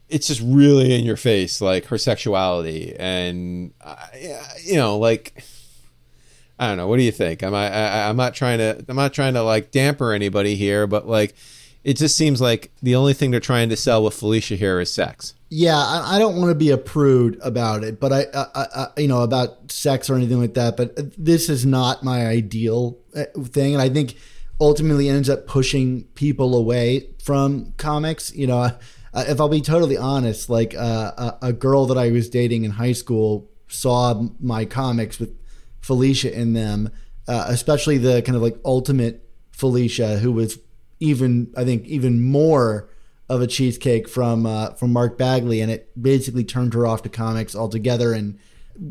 [0.09, 4.07] it's just really in your face, like her sexuality, and uh,
[4.63, 5.45] you know, like
[6.59, 6.89] I don't know.
[6.89, 7.43] What do you think?
[7.43, 8.09] I'm I, I?
[8.09, 8.85] I'm not trying to.
[8.89, 11.35] I'm not trying to like damper anybody here, but like
[11.83, 14.91] it just seems like the only thing they're trying to sell with Felicia here is
[14.91, 15.35] sex.
[15.49, 18.87] yeah i, I don't want to be a prude about it but I, I, I
[18.99, 23.25] you know about sex or anything like that but this is not my ideal uh,
[23.45, 24.15] thing and i think
[24.61, 28.71] ultimately ends up pushing people away from comics you know
[29.15, 32.73] if i'll be totally honest like uh, a, a girl that i was dating in
[32.73, 35.37] high school saw my comics with
[35.81, 36.91] felicia in them
[37.27, 40.59] uh, especially the kind of like ultimate felicia who was
[41.01, 42.89] even i think even more
[43.31, 47.09] of a cheesecake from uh, from Mark Bagley, and it basically turned her off to
[47.09, 48.13] comics altogether.
[48.13, 48.39] And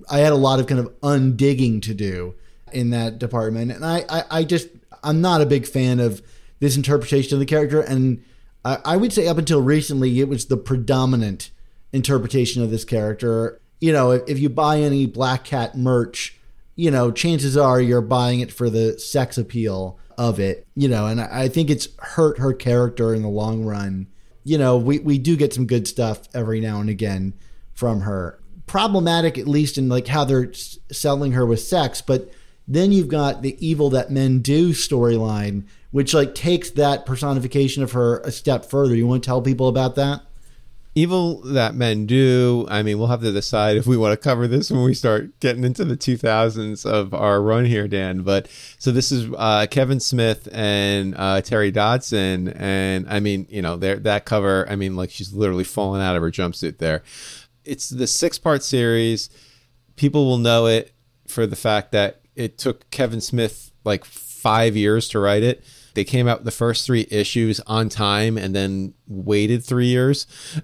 [0.10, 2.36] I had a lot of kind of undigging to do
[2.72, 4.70] in that department, and I, I, I just
[5.04, 6.22] I'm not a big fan of
[6.62, 8.24] this interpretation of the character, and
[8.64, 11.52] I, I would say up until recently it was the predominant
[11.92, 13.60] interpretation of this character.
[13.82, 16.40] You know, if, if you buy any Black Cat merch,
[16.78, 21.08] you know, chances are you're buying it for the sex appeal of it, you know,
[21.08, 24.06] and I, I think it's hurt her character in the long run
[24.50, 27.34] you know, we, we do get some good stuff every now and again
[27.74, 28.40] from her.
[28.66, 30.52] Problematic, at least in like how they're
[30.92, 32.32] selling her with sex, but
[32.68, 37.92] then you've got the evil that men do storyline, which like takes that personification of
[37.92, 38.96] her a step further.
[38.96, 40.22] You want to tell people about that?
[40.96, 42.66] Evil that men do.
[42.70, 45.40] I mean, we'll have to decide if we want to cover this when we start
[45.40, 48.24] getting into the 2000s of our run here, Dan.
[48.24, 53.62] But so this is uh, Kevin Smith and uh, Terry Dodson, and I mean, you
[53.62, 54.68] know, that cover.
[54.70, 57.04] I mean, like she's literally falling out of her jumpsuit there.
[57.64, 59.30] It's the six-part series.
[59.96, 60.92] People will know it
[61.28, 65.64] for the fact that it took Kevin Smith like five years to write it
[65.94, 70.26] they came out the first three issues on time and then waited three years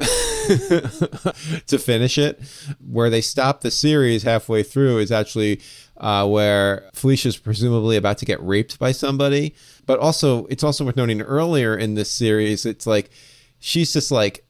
[1.67, 2.39] to finish it.
[2.85, 5.61] Where they stopped the series halfway through is actually
[5.97, 9.55] uh, where Felicia's presumably about to get raped by somebody.
[9.85, 13.09] But also, it's also worth noting earlier in this series, it's like
[13.59, 14.45] she's just like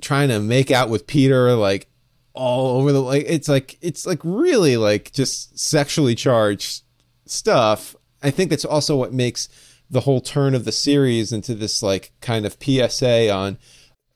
[0.00, 1.88] trying to make out with Peter, like
[2.32, 3.24] all over the like.
[3.26, 6.82] It's like it's like really like just sexually charged
[7.26, 7.94] stuff.
[8.22, 9.48] I think that's also what makes
[9.90, 13.58] the whole turn of the series into this like kind of PSA on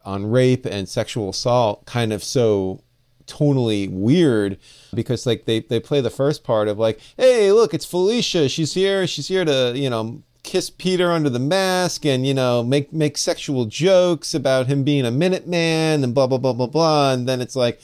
[0.05, 2.81] on rape and sexual assault kind of so
[3.27, 4.59] tonally weird
[4.93, 8.49] because like they they play the first part of like hey look it's Felicia.
[8.49, 9.07] She's here.
[9.07, 13.17] She's here to you know kiss Peter under the mask and you know make make
[13.17, 17.13] sexual jokes about him being a Minuteman and blah blah blah blah blah.
[17.13, 17.81] And then it's like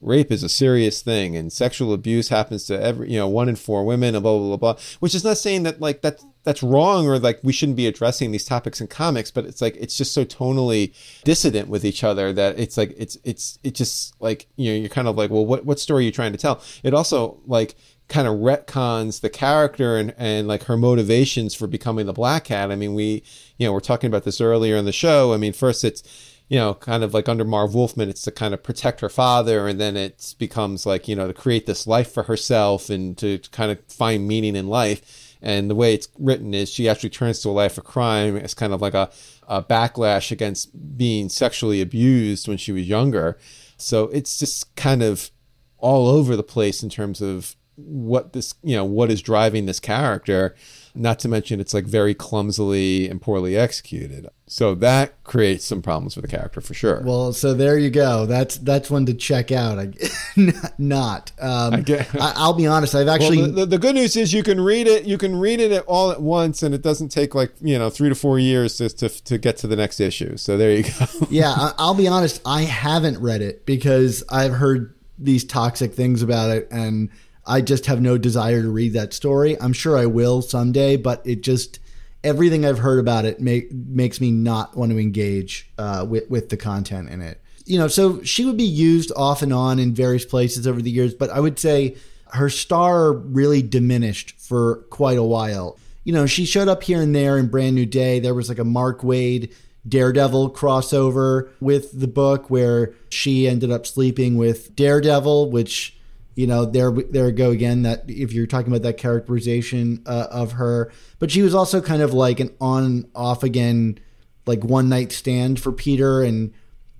[0.00, 3.56] rape is a serious thing and sexual abuse happens to every you know one in
[3.56, 6.62] four women and blah blah blah blah which is not saying that like that that's
[6.62, 9.96] wrong or like we shouldn't be addressing these topics in comics but it's like it's
[9.96, 10.94] just so tonally
[11.24, 14.88] dissident with each other that it's like it's it's it just like you know you're
[14.88, 16.62] kind of like well what what story are you trying to tell?
[16.84, 17.74] It also like
[18.08, 22.70] kind of retcons the character and, and like her motivations for becoming the black cat.
[22.70, 23.24] I mean we
[23.58, 25.34] you know we're talking about this earlier in the show.
[25.34, 26.04] I mean first it's
[26.48, 29.66] you know, kind of like under Marv Wolfman, it's to kind of protect her father,
[29.66, 33.40] and then it becomes like, you know, to create this life for herself and to
[33.50, 35.25] kind of find meaning in life.
[35.42, 38.36] And the way it's written is she actually turns to a life of crime.
[38.36, 39.10] as kind of like a,
[39.46, 43.38] a backlash against being sexually abused when she was younger.
[43.76, 45.30] So it's just kind of
[45.78, 49.80] all over the place in terms of what this, you know, what is driving this
[49.80, 50.54] character.
[50.94, 54.28] Not to mention, it's like very clumsily and poorly executed.
[54.48, 57.02] So that creates some problems for the character for sure.
[57.04, 58.26] Well, so there you go.
[58.26, 59.78] That's that's one to check out.
[59.78, 59.92] I,
[60.78, 61.32] not.
[61.40, 62.94] Um, I get- I, will be honest.
[62.94, 63.38] I've actually.
[63.38, 65.04] Well, the, the, the good news is you can read it.
[65.04, 68.08] You can read it all at once, and it doesn't take like you know three
[68.08, 70.36] to four years to to, to get to the next issue.
[70.36, 71.06] So there you go.
[71.30, 72.40] yeah, I, I'll be honest.
[72.46, 77.10] I haven't read it because I've heard these toxic things about it, and
[77.46, 79.60] I just have no desire to read that story.
[79.60, 81.78] I'm sure I will someday, but it just
[82.24, 86.48] everything I've heard about it make, makes me not want to engage uh, with with
[86.48, 87.40] the content in it.
[87.64, 90.90] You know, so she would be used off and on in various places over the
[90.90, 91.96] years, but I would say
[92.32, 95.78] her star really diminished for quite a while.
[96.04, 98.20] You know, she showed up here and there in Brand New Day.
[98.20, 99.52] There was like a Mark Waid
[99.88, 105.95] Daredevil crossover with the book where she ended up sleeping with Daredevil, which
[106.36, 110.52] you know there there go again that if you're talking about that characterization uh, of
[110.52, 110.92] her.
[111.18, 113.98] But she was also kind of like an on off again
[114.44, 116.22] like one night stand for Peter.
[116.22, 116.52] And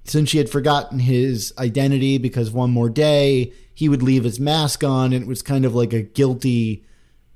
[0.04, 4.82] since she had forgotten his identity because one more day he would leave his mask
[4.82, 5.12] on.
[5.12, 6.84] And it was kind of like a guilty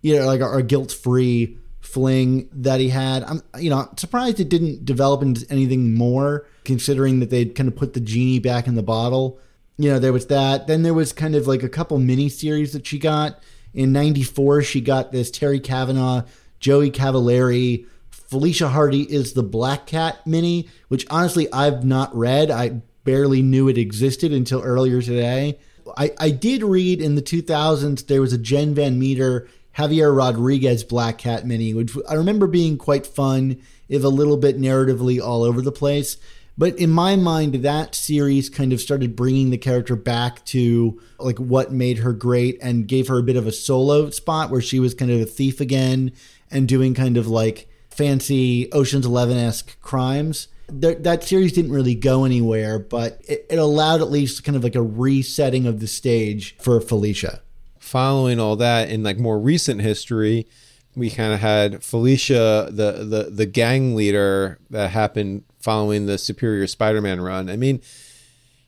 [0.01, 3.25] you know like a, a guilt free fling that he had.
[3.25, 7.77] I'm you know surprised it didn't develop into anything more considering that they'd kind of
[7.77, 9.39] put the genie back in the bottle
[9.81, 10.67] you know, there was that.
[10.67, 13.43] Then there was kind of like a couple mini series that she got.
[13.73, 16.25] In 94, she got this Terry Kavanagh,
[16.59, 22.51] Joey Cavalieri, Felicia Hardy is the Black Cat mini, which honestly I've not read.
[22.51, 25.59] I barely knew it existed until earlier today.
[25.97, 30.85] I, I did read in the 2000s there was a Jen Van Meter Javier Rodriguez
[30.85, 35.43] Black Cat mini, which I remember being quite fun, if a little bit narratively all
[35.43, 36.17] over the place.
[36.59, 41.39] But in my mind, that series kind of started bringing the character back to like
[41.39, 44.79] what made her great and gave her a bit of a solo spot where she
[44.79, 46.13] was kind of a thief again
[46.51, 50.49] and doing kind of like fancy Ocean's Eleven esque crimes.
[50.69, 54.63] That, that series didn't really go anywhere, but it, it allowed at least kind of
[54.63, 57.43] like a resetting of the stage for Felicia.
[57.79, 60.47] Following all that in like more recent history,
[60.95, 66.67] we kind of had Felicia, the the the gang leader that happened following the Superior
[66.67, 67.49] Spider-Man run.
[67.49, 67.81] I mean,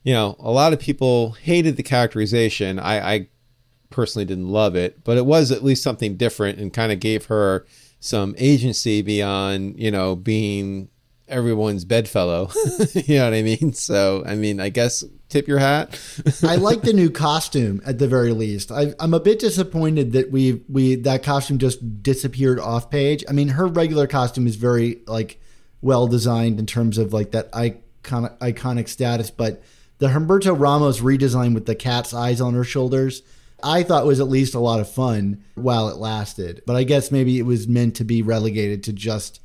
[0.03, 2.78] you know, a lot of people hated the characterization.
[2.78, 3.28] I, I
[3.90, 7.26] personally didn't love it, but it was at least something different and kind of gave
[7.26, 7.66] her
[8.01, 10.88] some agency beyond, you know, being
[11.28, 12.51] everyone's bedfellow.
[12.95, 13.72] you know what I mean?
[13.72, 15.99] So, I mean, I guess tip your hat.
[16.43, 18.70] I like the new costume at the very least.
[18.70, 23.24] I, am a bit disappointed that we we that costume just disappeared off page.
[23.28, 25.40] I mean, her regular costume is very like
[25.83, 29.62] well designed in terms of like that iconic iconic status, but
[29.99, 33.22] the Humberto Ramos redesign with the cat's eyes on her shoulders,
[33.62, 36.62] I thought was at least a lot of fun while it lasted.
[36.66, 39.41] But I guess maybe it was meant to be relegated to just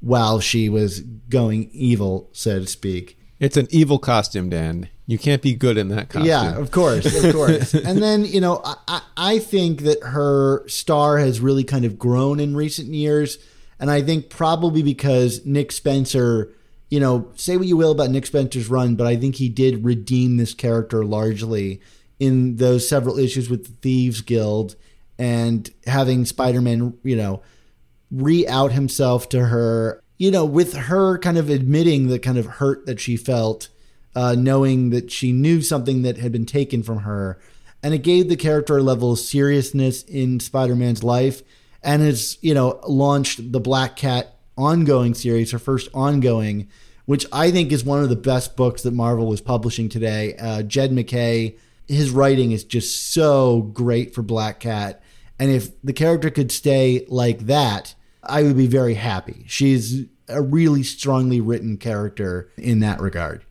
[0.00, 3.18] while she was going evil, so to speak.
[3.38, 4.88] It's an evil costume, Dan.
[5.06, 6.28] You can't be good in that costume.
[6.28, 7.74] Yeah, of course, of course.
[7.74, 12.38] and then you know, I, I think that her star has really kind of grown
[12.38, 13.38] in recent years
[13.82, 16.52] and I think probably because Nick Spencer,
[16.88, 19.84] you know, say what you will about Nick Spencer's run, but I think he did
[19.84, 21.80] redeem this character largely
[22.20, 24.76] in those several issues with the Thieves Guild
[25.18, 27.42] and having Spider Man, you know,
[28.12, 32.46] re out himself to her, you know, with her kind of admitting the kind of
[32.46, 33.68] hurt that she felt,
[34.14, 37.36] uh, knowing that she knew something that had been taken from her.
[37.82, 41.42] And it gave the character a level of seriousness in Spider Man's life
[41.82, 46.68] and has you know launched the Black Cat ongoing series, her first ongoing,
[47.06, 50.34] which I think is one of the best books that Marvel is publishing today.
[50.36, 51.56] Uh, Jed MacKay,
[51.88, 55.02] his writing is just so great for Black Cat,
[55.38, 59.44] and if the character could stay like that, I would be very happy.
[59.48, 63.44] She's a really strongly written character in that regard.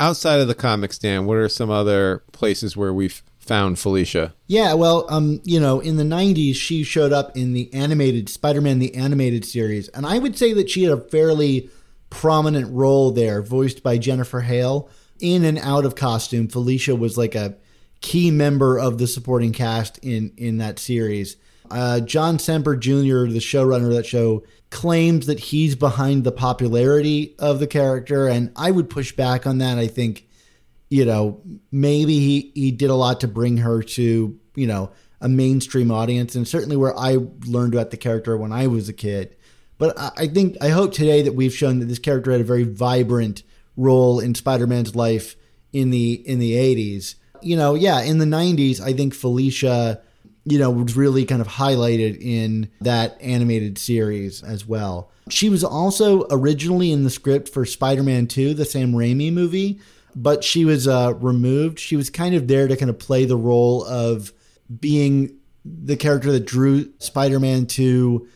[0.00, 4.34] Outside of the comics, Dan, what are some other places where we've found Felicia?
[4.46, 8.78] Yeah, well, um, you know, in the '90s, she showed up in the animated Spider-Man
[8.78, 11.70] the animated series, and I would say that she had a fairly
[12.10, 14.88] prominent role there, voiced by Jennifer Hale.
[15.20, 17.56] In and out of costume, Felicia was like a
[18.00, 21.36] key member of the supporting cast in in that series.
[21.70, 27.34] Uh, John Semper Jr., the showrunner of that show, claims that he's behind the popularity
[27.38, 29.78] of the character, and I would push back on that.
[29.78, 30.27] I think
[30.90, 35.28] you know, maybe he, he did a lot to bring her to, you know, a
[35.28, 39.36] mainstream audience and certainly where I learned about the character when I was a kid.
[39.76, 42.64] But I think, I hope today that we've shown that this character had a very
[42.64, 43.42] vibrant
[43.76, 45.36] role in Spider Man's life
[45.72, 47.14] in the, in the 80s.
[47.42, 50.00] You know, yeah, in the 90s, I think Felicia,
[50.44, 55.12] you know, was really kind of highlighted in that animated series as well.
[55.28, 59.78] She was also originally in the script for Spider Man 2, the Sam Raimi movie,
[60.14, 61.78] but she was uh, removed.
[61.78, 64.32] She was kind of there to kind of play the role of
[64.80, 68.26] being the character that drew Spider Man to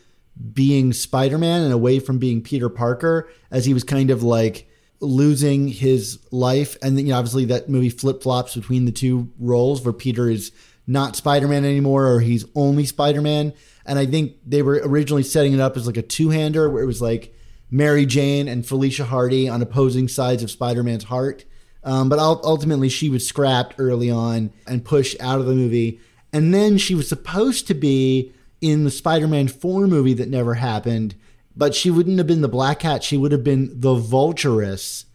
[0.53, 4.69] being Spider Man and away from being Peter Parker, as he was kind of like
[4.99, 6.77] losing his life.
[6.81, 10.51] And you know, obviously, that movie flip flops between the two roles where Peter is
[10.87, 13.53] not Spider Man anymore or he's only Spider Man.
[13.85, 16.83] And I think they were originally setting it up as like a two hander where
[16.83, 17.35] it was like
[17.69, 21.45] Mary Jane and Felicia Hardy on opposing sides of Spider Man's heart.
[21.83, 25.99] Um, but ultimately, she was scrapped early on and pushed out of the movie.
[26.31, 28.31] And then she was supposed to be
[28.61, 31.15] in the Spider Man 4 movie that never happened,
[31.55, 33.03] but she wouldn't have been the Black Cat.
[33.03, 35.05] She would have been the Vulturess,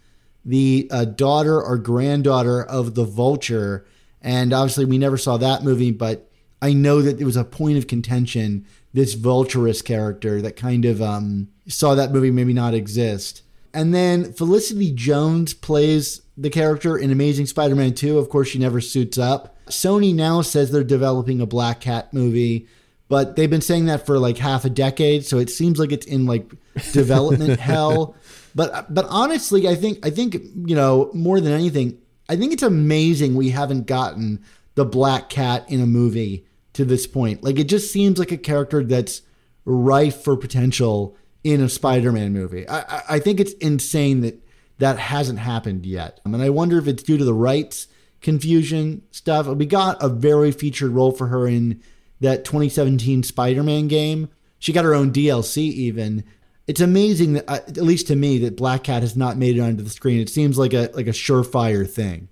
[0.45, 3.87] the uh, daughter or granddaughter of the Vulture
[4.21, 7.79] and obviously, we never saw that movie, but I know that it was a point
[7.79, 8.67] of contention.
[8.93, 13.43] This Vulturess character that kind of um, saw that movie maybe not exist.
[13.73, 18.17] And then Felicity Jones plays the character in Amazing Spider Man 2.
[18.17, 19.57] Of course, she never suits up.
[19.67, 22.69] Sony now says they're developing a Black Cat movie,
[23.09, 25.27] but they've been saying that for like half a decade.
[25.27, 26.51] So it seems like it's in like
[26.93, 28.15] development hell.
[28.55, 32.63] But but honestly, I think I think you know more than anything, I think it's
[32.63, 34.43] amazing we haven't gotten
[34.77, 37.43] the black cat in a movie to this point.
[37.43, 39.23] Like it just seems like a character that's
[39.65, 42.69] rife for potential in a Spider-Man movie.
[42.69, 44.41] I, I think it's insane that
[44.79, 46.21] that hasn't happened yet.
[46.25, 47.89] I mean, I wonder if it's due to the rights
[48.21, 49.47] confusion stuff.
[49.47, 51.83] We got a very featured role for her in
[52.21, 54.29] that 2017 Spider-Man game.
[54.59, 56.25] She got her own DLC even,
[56.69, 59.61] it's amazing that, uh, at least to me, that Black Cat has not made it
[59.61, 60.21] onto the screen.
[60.21, 62.29] It seems like a like a surefire thing.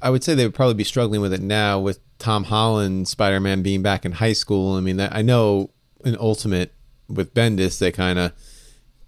[0.00, 3.40] I would say they would probably be struggling with it now with Tom Holland Spider
[3.40, 4.74] Man being back in high school.
[4.74, 5.70] I mean, I know
[6.02, 6.72] in Ultimate
[7.08, 8.32] with Bendis they kind of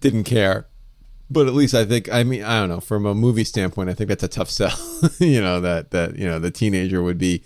[0.00, 0.66] didn't care,
[1.30, 3.94] but at least I think I mean I don't know from a movie standpoint I
[3.94, 4.76] think that's a tough sell.
[5.18, 7.42] you know that that you know the teenager would be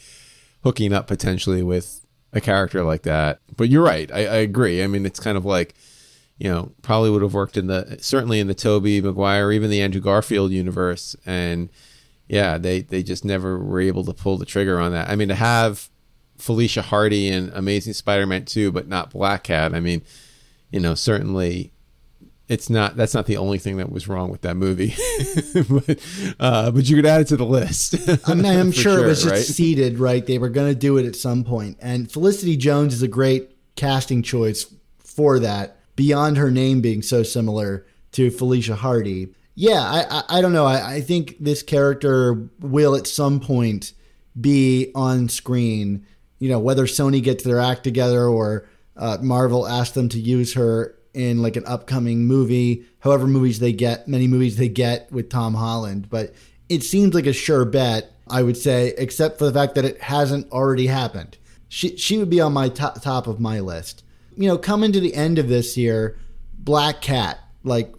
[0.65, 3.41] hooking up potentially with a character like that.
[3.57, 4.11] But you're right.
[4.13, 4.83] I, I agree.
[4.83, 5.75] I mean, it's kind of like
[6.39, 9.83] you know, probably would have worked in the certainly in the Tobey Maguire, even the
[9.83, 11.17] Andrew Garfield universe.
[11.27, 11.69] And
[12.29, 15.09] yeah, they they just never were able to pull the trigger on that.
[15.09, 15.91] I mean, to have
[16.37, 19.75] Felicia Hardy in Amazing Spider-Man 2, but not Black Cat.
[19.75, 20.03] I mean,
[20.71, 21.73] you know, certainly
[22.49, 24.95] it's not that's not the only thing that was wrong with that movie
[25.69, 25.99] but,
[26.41, 27.95] uh, but you could add it to the list
[28.29, 29.43] i'm, I'm sure, sure, it was just right?
[29.43, 31.77] seeded right they were going to do it at some point.
[31.81, 37.25] and felicity jones is a great casting choice for that beyond her name being so
[37.25, 39.35] similar to Felicia Hardy.
[39.57, 40.65] Yeah, I, I, I don't know.
[40.65, 43.95] I, I think this character will at some point
[44.41, 46.07] be on screen.
[46.39, 50.55] You know, whether Sony gets their act together or uh, Marvel asks them to use
[50.55, 55.31] her in like an upcoming movie, however movies they get, many movies they get with
[55.31, 56.09] Tom Holland.
[56.11, 56.35] But
[56.69, 60.01] it seems like a sure bet, I would say, except for the fact that it
[60.01, 61.39] hasn't already happened.
[61.69, 64.03] She she would be on my top top of my list
[64.39, 66.17] you know, coming to the end of this year,
[66.57, 67.93] Black Cat, like,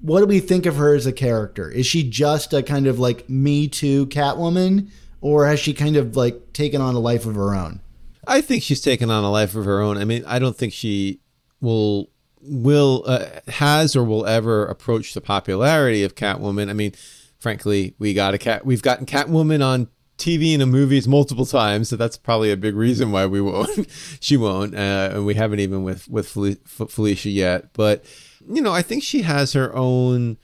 [0.00, 1.70] what do we think of her as a character?
[1.70, 4.88] Is she just a kind of like Me Too Catwoman,
[5.20, 7.82] or has she kind of like taken on a life of her own?
[8.26, 9.98] I think she's taken on a life of her own.
[9.98, 11.20] I mean, I don't think she
[11.60, 12.08] will
[12.42, 16.70] will uh, has or will ever approach the popularity of Catwoman.
[16.70, 16.92] I mean,
[17.38, 18.64] frankly, we got a cat.
[18.64, 22.74] We've gotten Catwoman on TV and in movies multiple times, so that's probably a big
[22.74, 23.88] reason why we won't.
[24.20, 27.72] she won't, uh, and we haven't even with with Felicia yet.
[27.72, 28.04] But
[28.46, 30.36] you know, I think she has her own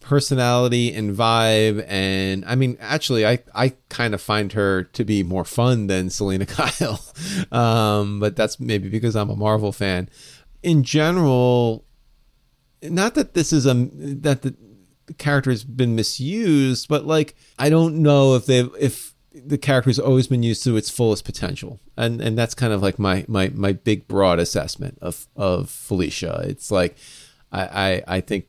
[0.00, 5.24] personality and vibe, and I mean, actually, I I kind of find her to be
[5.24, 7.04] more fun than Selina Kyle,
[7.50, 10.08] um, but that's maybe because I'm a Marvel fan.
[10.62, 11.84] In general,
[12.82, 14.54] not that this is a that the
[15.18, 19.98] character has been misused, but like I don't know if they if the character has
[19.98, 23.50] always been used to its fullest potential, and and that's kind of like my my
[23.54, 26.42] my big broad assessment of of Felicia.
[26.44, 26.96] It's like
[27.52, 28.46] I I, I think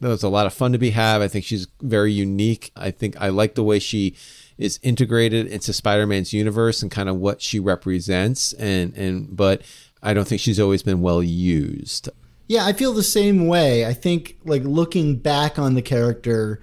[0.00, 1.22] there's a lot of fun to be had.
[1.22, 2.72] I think she's very unique.
[2.76, 4.16] I think I like the way she
[4.58, 9.62] is integrated into Spider-Man's universe and kind of what she represents and and but
[10.04, 12.08] I don't think she's always been well used.
[12.46, 13.86] Yeah, I feel the same way.
[13.86, 16.60] I think like looking back on the character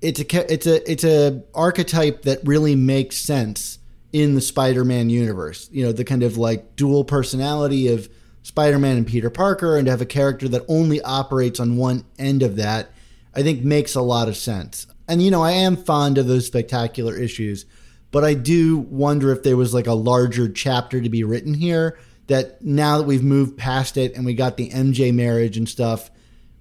[0.00, 3.78] it's a it's a it's a archetype that really makes sense
[4.12, 5.68] in the Spider-Man universe.
[5.72, 8.08] You know, the kind of like dual personality of
[8.42, 12.42] Spider-Man and Peter Parker and to have a character that only operates on one end
[12.42, 12.90] of that,
[13.34, 14.86] I think makes a lot of sense.
[15.08, 17.66] And you know, I am fond of those spectacular issues,
[18.10, 21.98] but I do wonder if there was like a larger chapter to be written here
[22.28, 26.10] that now that we've moved past it and we got the MJ marriage and stuff,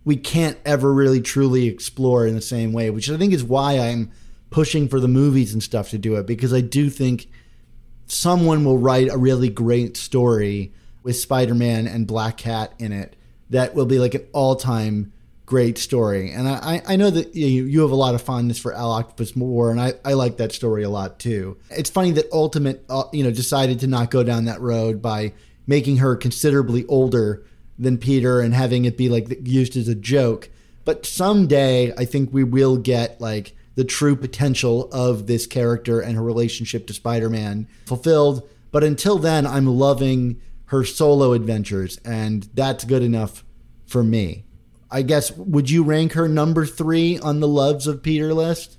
[0.03, 3.79] we can't ever really truly explore in the same way, which I think is why
[3.79, 4.11] I'm
[4.49, 7.27] pushing for the movies and stuff to do it because I do think
[8.07, 13.17] someone will write a really great story with Spider-Man and Black Cat in it
[13.49, 15.11] that will be like an all-time
[15.45, 16.31] great story.
[16.31, 19.35] And I, I know that you, you have a lot of fondness for Owl Octopus
[19.35, 21.57] War, and I, I like that story a lot too.
[21.69, 25.33] It's funny that Ultimate, uh, you know, decided to not go down that road by
[25.67, 27.45] making her considerably older
[27.77, 30.49] than Peter and having it be like used as a joke.
[30.85, 36.15] But someday, I think we will get like the true potential of this character and
[36.15, 38.49] her relationship to Spider-Man fulfilled.
[38.71, 43.43] But until then, I'm loving her solo adventures, and that's good enough
[43.85, 44.45] for me.
[44.89, 48.77] I guess would you rank her number three on the loves of Peter list?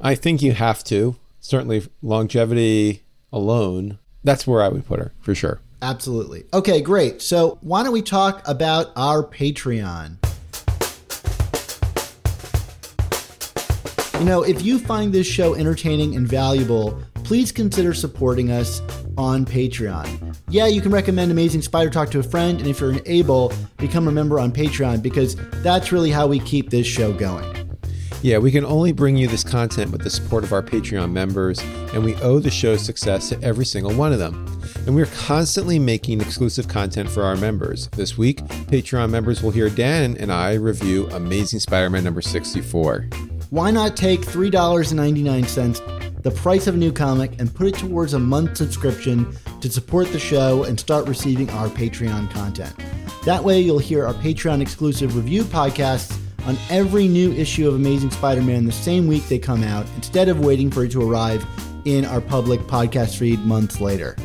[0.00, 1.16] I think you have to.
[1.38, 5.60] Certainly, longevity alone, that's where I would put her for sure.
[5.82, 6.44] Absolutely.
[6.52, 7.22] Okay, great.
[7.22, 10.16] So, why don't we talk about our Patreon?
[14.18, 18.82] You know, if you find this show entertaining and valuable, please consider supporting us
[19.16, 20.36] on Patreon.
[20.50, 24.08] Yeah, you can recommend Amazing Spider Talk to a friend, and if you're able, become
[24.08, 27.59] a member on Patreon because that's really how we keep this show going.
[28.22, 31.58] Yeah, we can only bring you this content with the support of our Patreon members,
[31.94, 34.46] and we owe the show's success to every single one of them.
[34.86, 37.88] And we're constantly making exclusive content for our members.
[37.92, 43.08] This week, Patreon members will hear Dan and I review Amazing Spider Man number 64.
[43.48, 48.18] Why not take $3.99, the price of a new comic, and put it towards a
[48.18, 52.74] month subscription to support the show and start receiving our Patreon content?
[53.24, 58.10] That way, you'll hear our Patreon exclusive review podcasts on every new issue of Amazing
[58.10, 61.44] Spider Man the same week they come out, instead of waiting for it to arrive
[61.84, 64.16] in our public podcast feed months later.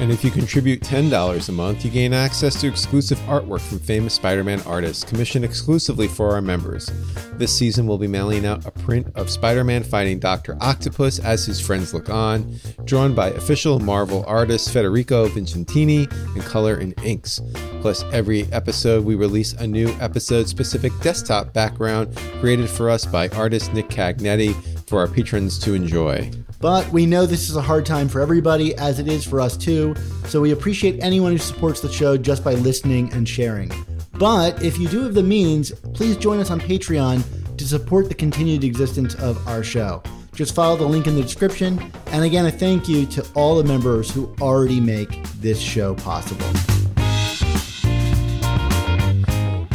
[0.00, 4.14] And if you contribute $10 a month, you gain access to exclusive artwork from famous
[4.14, 6.90] Spider Man artists commissioned exclusively for our members.
[7.34, 10.56] This season, we'll be mailing out a print of Spider Man fighting Dr.
[10.62, 16.76] Octopus as his friends look on, drawn by official Marvel artist Federico Vicentini in color
[16.76, 17.42] and inks.
[17.80, 23.28] Plus, every episode, we release a new episode specific desktop background created for us by
[23.28, 24.54] artist Nick Cagnetti
[24.86, 26.30] for our patrons to enjoy.
[26.60, 29.56] But we know this is a hard time for everybody, as it is for us
[29.56, 29.94] too,
[30.26, 33.72] so we appreciate anyone who supports the show just by listening and sharing.
[34.12, 38.14] But if you do have the means, please join us on Patreon to support the
[38.14, 40.02] continued existence of our show.
[40.34, 41.80] Just follow the link in the description.
[42.08, 46.46] And again, a thank you to all the members who already make this show possible.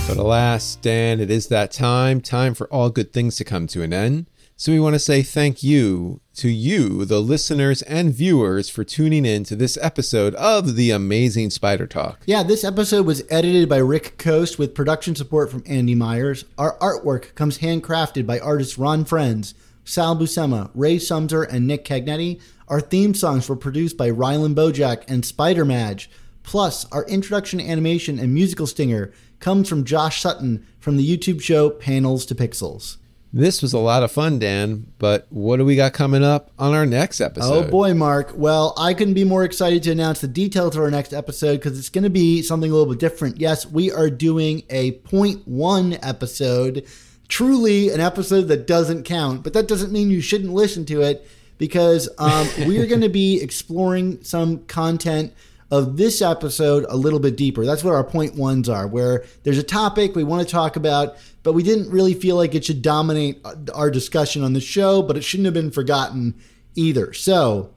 [0.07, 3.81] But alas, Dan, it is that time, time for all good things to come to
[3.81, 4.27] an end.
[4.55, 9.25] So we want to say thank you to you, the listeners and viewers, for tuning
[9.25, 12.21] in to this episode of The Amazing Spider Talk.
[12.27, 16.45] Yeah, this episode was edited by Rick Coast with production support from Andy Myers.
[16.57, 22.39] Our artwork comes handcrafted by artists Ron Frenz, Sal Buscema, Ray Sumter, and Nick Cagnetti.
[22.67, 26.11] Our theme songs were produced by Rylan Bojack and Spider Madge.
[26.43, 31.69] Plus, our introduction animation and musical stinger comes from Josh Sutton from the YouTube show
[31.69, 32.97] Panels to Pixels.
[33.35, 36.73] This was a lot of fun, Dan, but what do we got coming up on
[36.73, 37.65] our next episode?
[37.65, 38.31] Oh boy, Mark.
[38.33, 41.77] Well, I couldn't be more excited to announce the details of our next episode because
[41.77, 43.41] it's going to be something a little bit different.
[43.41, 46.85] Yes, we are doing a point one episode,
[47.27, 51.27] truly an episode that doesn't count, but that doesn't mean you shouldn't listen to it
[51.57, 55.33] because um, we're going to be exploring some content
[55.71, 57.65] of this episode a little bit deeper.
[57.65, 61.17] That's what our point ones are, where there's a topic we want to talk about,
[61.43, 65.01] but we didn't really feel like it should dominate uh, our discussion on the show,
[65.01, 66.35] but it shouldn't have been forgotten
[66.75, 67.13] either.
[67.13, 67.73] So,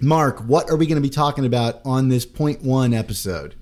[0.00, 3.54] Mark, what are we going to be talking about on this point one episode?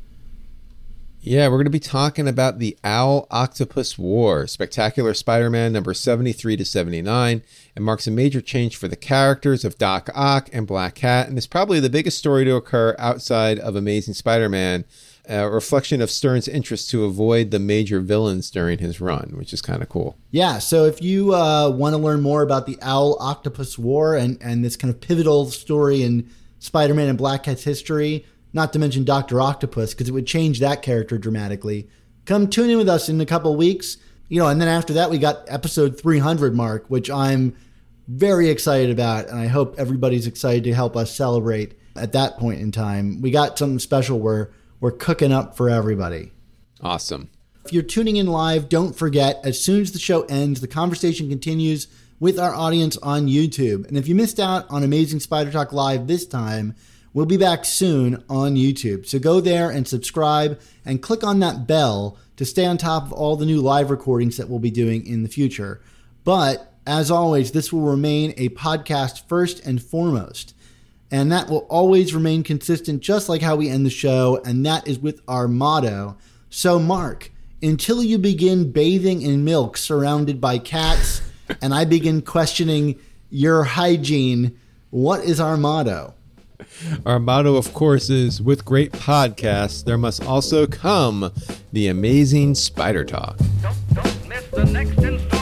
[1.28, 5.92] Yeah, we're going to be talking about the Owl Octopus War, Spectacular Spider Man number
[5.92, 7.42] 73 to 79,
[7.76, 11.36] and marks a major change for the characters of Doc Ock and Black Cat, and
[11.36, 14.86] is probably the biggest story to occur outside of Amazing Spider Man,
[15.28, 19.60] a reflection of Stern's interest to avoid the major villains during his run, which is
[19.60, 20.16] kind of cool.
[20.30, 24.38] Yeah, so if you uh, want to learn more about the Owl Octopus War and,
[24.40, 28.78] and this kind of pivotal story in Spider Man and Black Cat's history, not to
[28.78, 29.40] mention Dr.
[29.40, 31.88] Octopus, because it would change that character dramatically.
[32.24, 33.96] Come tune in with us in a couple weeks.
[34.28, 37.56] You know, and then after that, we got episode 300 mark, which I'm
[38.08, 39.28] very excited about.
[39.28, 43.22] And I hope everybody's excited to help us celebrate at that point in time.
[43.22, 44.50] We got something special where
[44.80, 46.32] we're cooking up for everybody.
[46.82, 47.30] Awesome.
[47.64, 51.28] If you're tuning in live, don't forget, as soon as the show ends, the conversation
[51.28, 51.88] continues
[52.20, 53.86] with our audience on YouTube.
[53.88, 56.74] And if you missed out on Amazing Spider Talk Live this time,
[57.18, 59.04] we'll be back soon on YouTube.
[59.04, 63.12] So go there and subscribe and click on that bell to stay on top of
[63.12, 65.80] all the new live recordings that we'll be doing in the future.
[66.22, 70.54] But as always, this will remain a podcast first and foremost.
[71.10, 74.40] And that will always remain consistent, just like how we end the show.
[74.44, 76.16] And that is with our motto.
[76.50, 81.20] So, Mark, until you begin bathing in milk surrounded by cats
[81.60, 82.96] and I begin questioning
[83.28, 84.56] your hygiene,
[84.90, 86.14] what is our motto?
[87.06, 91.32] Our motto, of course, is with great podcasts, there must also come
[91.72, 93.38] the amazing Spider Talk.
[93.62, 95.37] Don't, don't miss the next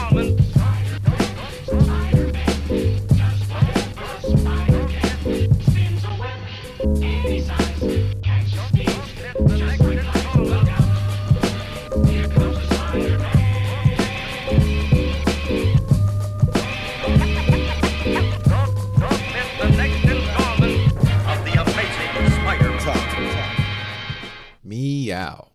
[25.07, 25.45] meow.